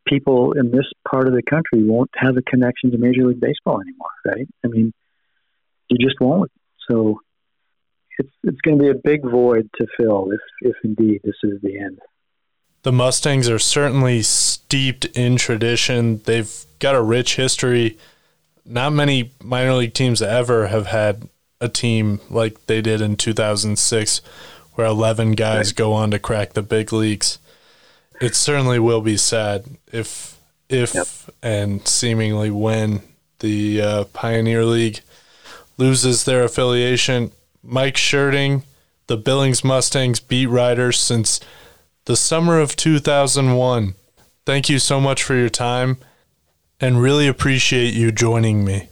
people 0.06 0.54
in 0.54 0.72
this 0.72 0.88
part 1.10 1.28
of 1.28 1.34
the 1.34 1.44
country 1.44 1.84
won't 1.84 2.10
have 2.16 2.36
a 2.36 2.42
connection 2.42 2.92
to 2.92 2.98
Major 2.98 3.26
League 3.28 3.40
Baseball 3.40 3.80
anymore, 3.80 4.10
right? 4.26 4.48
I 4.66 4.68
mean, 4.68 4.92
you 5.90 5.98
just 5.98 6.20
won't. 6.20 6.52
So 6.90 7.22
it's 8.18 8.32
it's 8.44 8.62
going 8.62 8.78
to 8.78 8.84
be 8.84 8.90
a 8.90 8.96
big 8.96 9.24
void 9.24 9.70
to 9.78 9.88
fill 9.98 10.32
if 10.32 10.42
if 10.62 10.76
indeed 10.84 11.22
this 11.24 11.36
is 11.44 11.62
the 11.62 11.78
end. 11.78 12.00
The 12.84 12.92
Mustangs 12.92 13.50
are 13.50 13.60
certainly 13.60 14.22
steeped 14.22 15.06
in 15.06 15.36
tradition. 15.36 16.22
They've 16.24 16.54
got 16.80 16.96
a 16.96 17.02
rich 17.02 17.36
history. 17.36 17.98
Not 18.66 18.94
many 18.94 19.32
minor 19.44 19.74
league 19.74 19.94
teams 19.94 20.22
ever 20.22 20.68
have 20.68 20.88
had 20.88 21.28
a 21.60 21.68
team 21.68 22.22
like 22.30 22.68
they 22.68 22.82
did 22.82 23.02
in 23.02 23.18
2006 23.18 24.22
where 24.74 24.88
11 24.88 25.32
guys 25.32 25.70
right. 25.70 25.76
go 25.76 25.94
on 25.94 26.12
to 26.12 26.20
crack 26.20 26.54
the 26.54 26.62
big 26.62 26.94
leagues. 26.94 27.40
It 28.22 28.36
certainly 28.36 28.80
will 28.80 29.02
be 29.02 29.18
sad 29.18 29.66
if 29.92 30.38
if 30.70 30.94
yep. 30.94 31.08
and 31.42 31.88
seemingly 31.88 32.52
when 32.52 33.02
the 33.40 33.82
uh, 33.82 34.04
Pioneer 34.06 34.66
League 34.66 35.02
loses 35.78 36.26
their 36.26 36.44
affiliation. 36.44 37.32
Mike 37.64 37.96
Scherting, 37.96 38.64
the 39.08 39.18
Billings 39.18 39.64
Mustangs 39.64 40.20
beat 40.20 40.48
writer 40.48 40.92
since 40.92 41.40
the 42.06 42.16
summer 42.16 42.60
of 42.60 42.76
2001. 42.76 43.96
Thank 44.46 44.70
you 44.70 44.80
so 44.80 45.00
much 45.00 45.24
for 45.24 45.36
your 45.36 45.50
time 45.50 45.98
and 46.80 47.02
really 47.02 47.28
appreciate 47.28 47.94
you 47.94 48.12
joining 48.12 48.64
me. 48.64 48.90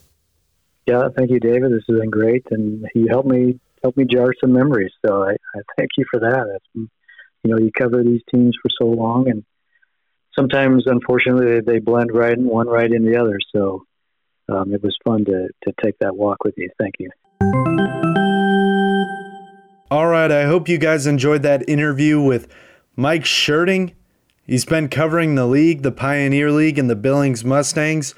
Yeah, 0.85 1.09
thank 1.15 1.31
you, 1.31 1.39
David. 1.39 1.71
This 1.71 1.83
has 1.87 1.99
been 1.99 2.09
great, 2.09 2.45
and 2.51 2.85
you 2.93 3.07
helped 3.09 3.27
me 3.27 3.59
help 3.83 3.97
me 3.97 4.05
jar 4.05 4.27
some 4.39 4.53
memories. 4.53 4.91
So 5.05 5.23
I, 5.23 5.31
I 5.31 5.61
thank 5.77 5.91
you 5.97 6.05
for 6.11 6.19
that. 6.19 6.59
You 6.73 6.89
know, 7.43 7.57
you 7.57 7.71
cover 7.71 8.03
these 8.03 8.21
teams 8.33 8.55
for 8.61 8.69
so 8.79 8.87
long, 8.87 9.29
and 9.29 9.43
sometimes, 10.37 10.83
unfortunately, 10.85 11.59
they, 11.59 11.73
they 11.73 11.79
blend 11.79 12.11
right 12.13 12.37
in 12.37 12.45
one 12.45 12.67
right 12.67 12.91
in 12.91 13.03
the 13.03 13.19
other. 13.19 13.39
So 13.55 13.85
um, 14.49 14.73
it 14.73 14.83
was 14.83 14.95
fun 15.03 15.25
to 15.25 15.47
to 15.63 15.73
take 15.83 15.97
that 15.99 16.15
walk 16.15 16.43
with 16.43 16.55
you. 16.57 16.69
Thank 16.79 16.95
you. 16.99 17.09
All 19.91 20.07
right, 20.07 20.31
I 20.31 20.45
hope 20.45 20.67
you 20.67 20.77
guys 20.77 21.05
enjoyed 21.05 21.43
that 21.43 21.67
interview 21.69 22.19
with 22.19 22.47
Mike 22.95 23.23
Scherting, 23.23 23.93
he's 24.47 24.63
been 24.63 24.87
covering 24.87 25.35
the 25.35 25.45
league, 25.45 25.81
the 25.81 25.91
Pioneer 25.91 26.49
League, 26.49 26.79
and 26.79 26.89
the 26.89 26.95
Billings 26.95 27.43
Mustangs 27.43 28.15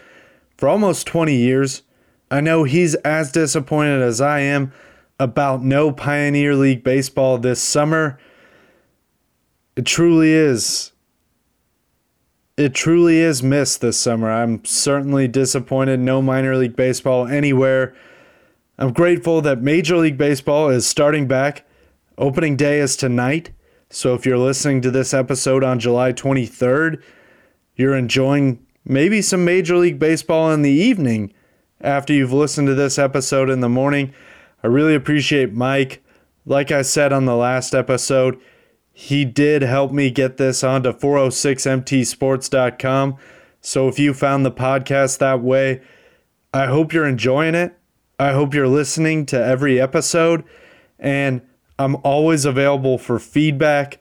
for 0.55 0.69
almost 0.69 1.07
20 1.07 1.35
years. 1.35 1.81
I 2.29 2.41
know 2.41 2.63
he's 2.63 2.93
as 2.95 3.31
disappointed 3.31 4.01
as 4.01 4.21
I 4.21 4.41
am 4.41 4.71
about 5.19 5.63
no 5.63 5.91
Pioneer 5.91 6.55
League 6.55 6.83
baseball 6.83 7.39
this 7.39 7.61
summer. 7.61 8.19
It 9.75 9.85
truly 9.85 10.31
is. 10.31 10.91
It 12.57 12.73
truly 12.73 13.19
is 13.19 13.43
missed 13.43 13.81
this 13.81 13.99
summer. 13.99 14.31
I'm 14.31 14.65
certainly 14.65 15.27
disappointed. 15.27 15.99
No 15.99 16.23
minor 16.23 16.57
league 16.57 16.75
baseball 16.75 17.27
anywhere. 17.27 17.95
I'm 18.79 18.93
grateful 18.93 19.41
that 19.41 19.61
Major 19.61 19.97
League 19.97 20.17
Baseball 20.17 20.69
is 20.69 20.87
starting 20.87 21.27
back. 21.27 21.67
Opening 22.17 22.55
day 22.55 22.79
is 22.79 22.95
tonight. 22.95 23.51
So 23.91 24.15
if 24.15 24.25
you're 24.25 24.39
listening 24.39 24.81
to 24.81 24.91
this 24.91 25.13
episode 25.13 25.63
on 25.63 25.79
July 25.79 26.13
23rd, 26.13 26.99
you're 27.75 27.95
enjoying 27.95 28.65
maybe 28.83 29.21
some 29.21 29.45
Major 29.45 29.77
League 29.77 29.99
Baseball 29.99 30.51
in 30.51 30.63
the 30.63 30.71
evening 30.71 31.33
after 31.79 32.11
you've 32.11 32.33
listened 32.33 32.67
to 32.69 32.75
this 32.75 32.97
episode 32.97 33.51
in 33.51 33.61
the 33.61 33.69
morning. 33.69 34.15
I 34.63 34.67
really 34.67 34.95
appreciate 34.95 35.53
Mike. 35.53 36.03
Like 36.43 36.71
I 36.71 36.81
said 36.81 37.13
on 37.13 37.25
the 37.25 37.35
last 37.35 37.75
episode, 37.75 38.41
he 38.99 39.25
did 39.25 39.62
help 39.62 39.91
me 39.91 40.10
get 40.10 40.38
this 40.38 40.63
onto 40.63 40.91
406mtsports.com. 40.91 43.15
So 43.62 43.88
if 43.88 43.99
you 43.99 44.15
found 44.15 44.43
the 44.43 44.51
podcast 44.51 45.19
that 45.19 45.39
way, 45.39 45.81
I 46.51 46.65
hope 46.65 46.91
you're 46.91 47.05
enjoying 47.05 47.53
it. 47.53 47.77
I 48.17 48.31
hope 48.31 48.55
you're 48.55 48.67
listening 48.67 49.27
to 49.27 49.39
every 49.39 49.79
episode. 49.79 50.43
And 50.97 51.43
I'm 51.77 51.97
always 51.97 52.43
available 52.43 52.97
for 52.97 53.19
feedback 53.19 53.99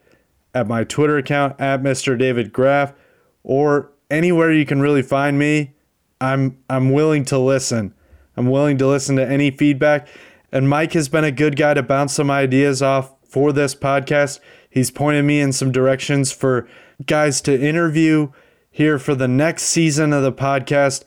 at 0.54 0.66
my 0.66 0.82
Twitter 0.82 1.18
account 1.18 1.60
at 1.60 1.82
Mr. 1.82 2.18
David 2.18 2.50
Graf 2.50 2.94
or 3.42 3.90
anywhere 4.10 4.50
you 4.50 4.64
can 4.64 4.80
really 4.80 5.02
find 5.02 5.38
me. 5.38 5.74
I'm 6.22 6.56
I'm 6.70 6.90
willing 6.90 7.26
to 7.26 7.38
listen. 7.38 7.92
I'm 8.34 8.48
willing 8.48 8.78
to 8.78 8.86
listen 8.86 9.16
to 9.16 9.28
any 9.28 9.50
feedback. 9.50 10.08
And 10.50 10.70
Mike 10.70 10.94
has 10.94 11.10
been 11.10 11.24
a 11.24 11.30
good 11.30 11.54
guy 11.54 11.74
to 11.74 11.82
bounce 11.82 12.14
some 12.14 12.30
ideas 12.30 12.80
off 12.80 13.12
for 13.28 13.52
this 13.52 13.74
podcast. 13.74 14.40
He's 14.70 14.90
pointed 14.90 15.24
me 15.24 15.40
in 15.40 15.52
some 15.52 15.72
directions 15.72 16.32
for 16.32 16.68
guys 17.04 17.40
to 17.42 17.60
interview 17.60 18.30
here 18.70 18.98
for 18.98 19.14
the 19.14 19.28
next 19.28 19.64
season 19.64 20.12
of 20.12 20.22
the 20.22 20.32
podcast. 20.32 21.04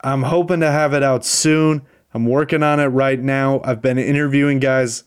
I'm 0.00 0.24
hoping 0.24 0.60
to 0.60 0.70
have 0.70 0.92
it 0.92 1.02
out 1.02 1.24
soon. 1.24 1.82
I'm 2.12 2.26
working 2.26 2.62
on 2.62 2.80
it 2.80 2.86
right 2.86 3.20
now. 3.20 3.60
I've 3.64 3.82
been 3.82 3.98
interviewing 3.98 4.58
guys 4.58 5.04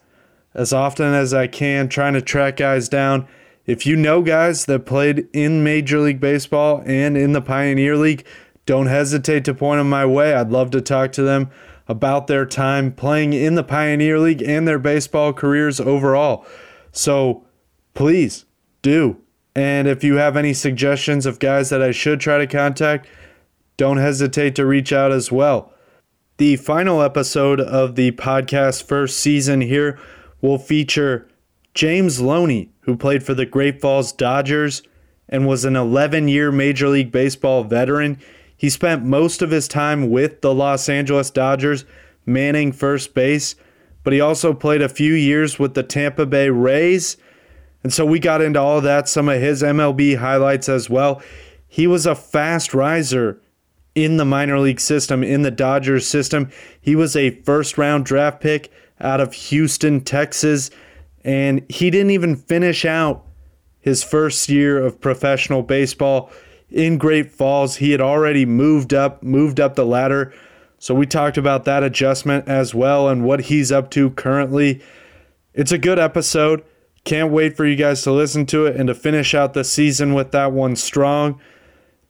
as 0.53 0.73
often 0.73 1.13
as 1.13 1.33
I 1.33 1.47
can, 1.47 1.87
trying 1.87 2.13
to 2.13 2.21
track 2.21 2.57
guys 2.57 2.89
down. 2.89 3.27
If 3.65 3.85
you 3.85 3.95
know 3.95 4.21
guys 4.21 4.65
that 4.65 4.85
played 4.85 5.27
in 5.33 5.63
Major 5.63 5.99
League 5.99 6.19
Baseball 6.19 6.81
and 6.85 7.17
in 7.17 7.33
the 7.33 7.41
Pioneer 7.41 7.95
League, 7.97 8.25
don't 8.65 8.87
hesitate 8.87 9.45
to 9.45 9.53
point 9.53 9.79
them 9.79 9.89
my 9.89 10.05
way. 10.05 10.33
I'd 10.33 10.51
love 10.51 10.71
to 10.71 10.81
talk 10.81 11.11
to 11.13 11.23
them 11.23 11.49
about 11.87 12.27
their 12.27 12.45
time 12.45 12.91
playing 12.91 13.33
in 13.33 13.55
the 13.55 13.63
Pioneer 13.63 14.19
League 14.19 14.41
and 14.41 14.67
their 14.67 14.79
baseball 14.79 15.33
careers 15.33 15.79
overall. 15.79 16.45
So 16.91 17.46
please 17.97 18.45
do. 18.83 19.17
And 19.55 19.87
if 19.87 20.03
you 20.03 20.17
have 20.17 20.37
any 20.37 20.53
suggestions 20.53 21.25
of 21.25 21.39
guys 21.39 21.71
that 21.71 21.81
I 21.81 21.89
should 21.89 22.19
try 22.19 22.37
to 22.37 22.45
contact, 22.45 23.07
don't 23.75 23.97
hesitate 23.97 24.53
to 24.57 24.67
reach 24.67 24.93
out 24.93 25.11
as 25.11 25.31
well. 25.31 25.73
The 26.37 26.57
final 26.57 27.01
episode 27.01 27.59
of 27.59 27.95
the 27.95 28.11
podcast 28.11 28.83
first 28.83 29.17
season 29.17 29.61
here 29.61 29.99
will 30.41 30.59
feature 30.59 31.27
James 31.73 32.21
Loney, 32.21 32.69
who 32.81 32.95
played 32.95 33.23
for 33.23 33.33
the 33.33 33.47
Great 33.47 33.81
Falls 33.81 34.11
Dodgers 34.11 34.83
and 35.27 35.47
was 35.47 35.65
an 35.65 35.75
11 35.75 36.27
year 36.27 36.51
Major 36.51 36.89
League 36.89 37.11
Baseball 37.11 37.63
veteran. 37.63 38.19
He 38.55 38.69
spent 38.69 39.05
most 39.05 39.41
of 39.41 39.49
his 39.49 39.67
time 39.67 40.11
with 40.11 40.41
the 40.41 40.53
Los 40.53 40.87
Angeles 40.87 41.31
Dodgers, 41.31 41.83
manning 42.27 42.71
first 42.73 43.15
base, 43.15 43.55
but 44.03 44.13
he 44.13 44.21
also 44.21 44.53
played 44.53 44.83
a 44.83 44.87
few 44.87 45.15
years 45.15 45.57
with 45.57 45.73
the 45.73 45.81
Tampa 45.81 46.27
Bay 46.27 46.51
Rays. 46.51 47.17
And 47.87 47.93
so 47.93 48.05
we 48.05 48.19
got 48.19 48.41
into 48.41 48.59
all 48.59 48.81
that, 48.81 49.07
some 49.07 49.29
of 49.29 49.39
his 49.39 49.63
MLB 49.63 50.17
highlights 50.17 50.67
as 50.67 50.89
well. 50.89 51.21
He 51.69 51.87
was 51.87 52.05
a 52.05 52.15
fast 52.15 52.73
riser 52.73 53.39
in 53.95 54.17
the 54.17 54.25
minor 54.25 54.59
league 54.59 54.81
system, 54.81 55.23
in 55.23 55.43
the 55.43 55.51
Dodgers 55.51 56.05
system. 56.05 56.51
He 56.81 56.97
was 56.97 57.15
a 57.15 57.41
first 57.43 57.77
round 57.77 58.03
draft 58.03 58.41
pick 58.41 58.73
out 58.99 59.21
of 59.21 59.33
Houston, 59.33 60.01
Texas, 60.01 60.69
and 61.23 61.63
he 61.69 61.89
didn't 61.89 62.11
even 62.11 62.35
finish 62.35 62.83
out 62.83 63.23
his 63.79 64.03
first 64.03 64.49
year 64.49 64.85
of 64.85 64.99
professional 64.99 65.63
baseball 65.63 66.29
in 66.69 66.97
Great 66.97 67.31
Falls. 67.31 67.77
He 67.77 67.91
had 67.91 68.01
already 68.01 68.45
moved 68.45 68.93
up, 68.93 69.23
moved 69.23 69.61
up 69.61 69.75
the 69.75 69.85
ladder. 69.85 70.33
So 70.77 70.93
we 70.93 71.05
talked 71.05 71.37
about 71.37 71.63
that 71.63 71.83
adjustment 71.83 72.49
as 72.49 72.75
well 72.75 73.07
and 73.07 73.23
what 73.23 73.43
he's 73.43 73.71
up 73.71 73.89
to 73.91 74.09
currently. 74.09 74.81
It's 75.53 75.71
a 75.71 75.77
good 75.77 75.99
episode. 75.99 76.65
Can't 77.07 77.31
wait 77.31 77.55
for 77.55 77.65
you 77.65 77.77
guys 77.77 78.01
to 78.01 78.11
listen 78.11 78.45
to 78.47 78.65
it 78.65 78.75
and 78.75 78.87
to 78.87 78.93
finish 78.93 79.33
out 79.33 79.53
the 79.53 79.63
season 79.63 80.13
with 80.13 80.31
that 80.31 80.51
one 80.51 80.75
strong. 80.75 81.39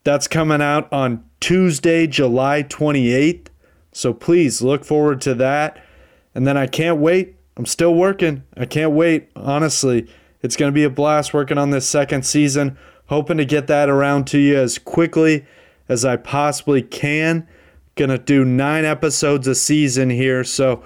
That's 0.04 0.28
coming 0.28 0.60
out 0.60 0.92
on 0.92 1.24
Tuesday, 1.40 2.08
July 2.08 2.64
28th. 2.64 3.46
So 3.92 4.12
please 4.12 4.64
look 4.64 4.84
forward 4.84 5.22
to 5.22 5.36
that. 5.36 5.86
And 6.34 6.48
then 6.48 6.58
I 6.58 6.66
can't 6.66 6.98
wait. 6.98 7.36
I'm 7.58 7.68
still 7.68 7.94
working. 7.94 8.42
I 8.58 8.66
can't 8.66 8.94
wait. 8.94 9.30
Honestly, 9.36 10.10
it's 10.42 10.56
going 10.56 10.72
to 10.72 10.76
be 10.76 10.84
a 10.84 10.90
blast 10.90 11.32
working 11.32 11.60
on 11.60 11.70
this 11.70 11.88
second 11.88 12.26
season. 12.26 12.76
Hoping 13.06 13.38
to 13.38 13.46
get 13.46 13.68
that 13.68 13.90
around 13.90 14.26
to 14.30 14.40
you 14.40 14.58
as 14.58 14.80
quickly 14.80 15.46
as 15.88 16.06
I 16.06 16.18
possibly 16.18 16.82
can. 16.82 17.48
Gonna 17.94 18.18
do 18.18 18.44
nine 18.44 18.84
episodes 18.84 19.48
a 19.48 19.54
season 19.54 20.10
here. 20.10 20.44
So, 20.44 20.84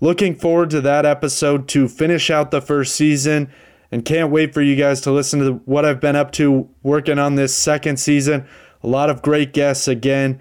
looking 0.00 0.34
forward 0.34 0.70
to 0.70 0.80
that 0.80 1.06
episode 1.06 1.68
to 1.68 1.88
finish 1.88 2.30
out 2.30 2.50
the 2.50 2.60
first 2.60 2.94
season 2.94 3.50
and 3.92 4.04
can't 4.04 4.30
wait 4.30 4.54
for 4.54 4.62
you 4.62 4.76
guys 4.76 5.00
to 5.02 5.10
listen 5.10 5.40
to 5.40 5.52
what 5.64 5.84
I've 5.84 6.00
been 6.00 6.16
up 6.16 6.32
to 6.32 6.68
working 6.82 7.18
on 7.18 7.34
this 7.34 7.54
second 7.54 7.98
season. 7.98 8.46
A 8.82 8.86
lot 8.86 9.10
of 9.10 9.22
great 9.22 9.52
guests 9.52 9.88
again. 9.88 10.40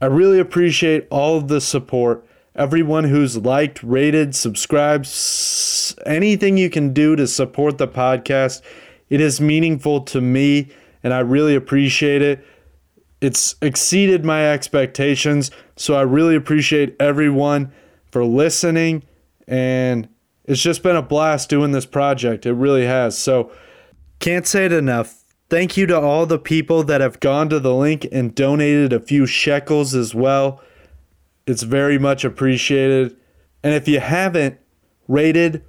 I 0.00 0.06
really 0.06 0.38
appreciate 0.38 1.06
all 1.10 1.38
of 1.38 1.48
the 1.48 1.60
support. 1.60 2.26
Everyone 2.54 3.04
who's 3.04 3.38
liked, 3.38 3.82
rated, 3.82 4.34
subscribed, 4.34 5.08
anything 6.04 6.58
you 6.58 6.68
can 6.68 6.92
do 6.92 7.16
to 7.16 7.26
support 7.26 7.78
the 7.78 7.88
podcast. 7.88 8.60
It 9.08 9.20
is 9.20 9.40
meaningful 9.40 10.02
to 10.02 10.20
me, 10.20 10.70
and 11.02 11.14
I 11.14 11.20
really 11.20 11.54
appreciate 11.54 12.20
it. 12.20 12.44
It's 13.22 13.54
exceeded 13.62 14.24
my 14.24 14.52
expectations, 14.52 15.50
so 15.76 15.94
I 15.94 16.02
really 16.02 16.34
appreciate 16.34 16.96
everyone 17.00 17.72
for 18.12 18.24
listening, 18.24 19.02
and 19.48 20.08
it's 20.44 20.62
just 20.62 20.82
been 20.82 20.94
a 20.94 21.02
blast 21.02 21.48
doing 21.48 21.72
this 21.72 21.86
project. 21.86 22.46
It 22.46 22.52
really 22.52 22.86
has. 22.86 23.18
So, 23.18 23.50
can't 24.20 24.46
say 24.46 24.66
it 24.66 24.72
enough. 24.72 25.24
Thank 25.50 25.76
you 25.76 25.86
to 25.86 26.00
all 26.00 26.26
the 26.26 26.38
people 26.38 26.84
that 26.84 27.00
have 27.00 27.20
gone 27.20 27.48
to 27.48 27.58
the 27.58 27.74
link 27.74 28.06
and 28.12 28.34
donated 28.34 28.92
a 28.92 29.00
few 29.00 29.26
shekels 29.26 29.94
as 29.94 30.14
well. 30.14 30.62
It's 31.46 31.62
very 31.62 31.98
much 31.98 32.24
appreciated. 32.24 33.16
And 33.62 33.74
if 33.74 33.88
you 33.88 34.00
haven't 34.00 34.58
rated 35.08 35.64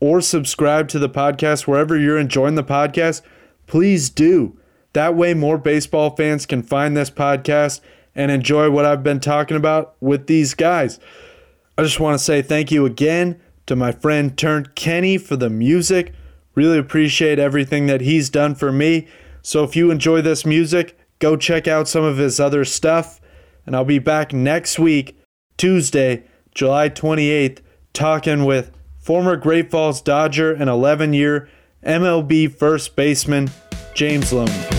or 0.00 0.20
subscribed 0.20 0.90
to 0.90 0.98
the 0.98 1.08
podcast 1.08 1.66
wherever 1.66 1.98
you're 1.98 2.18
enjoying 2.18 2.54
the 2.54 2.62
podcast, 2.62 3.22
please 3.66 4.10
do. 4.10 4.58
That 4.92 5.14
way, 5.14 5.34
more 5.34 5.58
baseball 5.58 6.14
fans 6.14 6.46
can 6.46 6.62
find 6.62 6.96
this 6.96 7.10
podcast 7.10 7.80
and 8.14 8.30
enjoy 8.30 8.70
what 8.70 8.84
I've 8.84 9.02
been 9.02 9.20
talking 9.20 9.56
about 9.56 9.96
with 10.00 10.26
these 10.26 10.54
guys. 10.54 10.98
I 11.78 11.82
just 11.82 12.00
want 12.00 12.18
to 12.18 12.24
say 12.24 12.42
thank 12.42 12.72
you 12.72 12.84
again 12.86 13.40
to 13.66 13.76
my 13.76 13.92
friend 13.92 14.36
Turntkenny 14.36 15.16
for 15.16 15.36
the 15.36 15.48
music. 15.48 16.12
Really 16.56 16.76
appreciate 16.76 17.38
everything 17.38 17.86
that 17.86 18.00
he's 18.00 18.28
done 18.30 18.56
for 18.56 18.72
me. 18.72 19.06
So 19.42 19.62
if 19.62 19.76
you 19.76 19.92
enjoy 19.92 20.22
this 20.22 20.44
music, 20.44 20.98
go 21.20 21.36
check 21.36 21.68
out 21.68 21.86
some 21.86 22.02
of 22.02 22.16
his 22.16 22.40
other 22.40 22.64
stuff. 22.64 23.20
And 23.64 23.76
I'll 23.76 23.84
be 23.84 24.00
back 24.00 24.32
next 24.32 24.80
week, 24.80 25.16
Tuesday, 25.56 26.24
July 26.52 26.88
28th, 26.88 27.60
talking 27.92 28.44
with 28.44 28.72
former 28.98 29.36
Great 29.36 29.70
Falls 29.70 30.02
Dodger 30.02 30.52
and 30.52 30.68
11 30.68 31.12
year 31.12 31.48
MLB 31.84 32.52
first 32.52 32.96
baseman 32.96 33.52
James 33.94 34.32
Loney. 34.32 34.77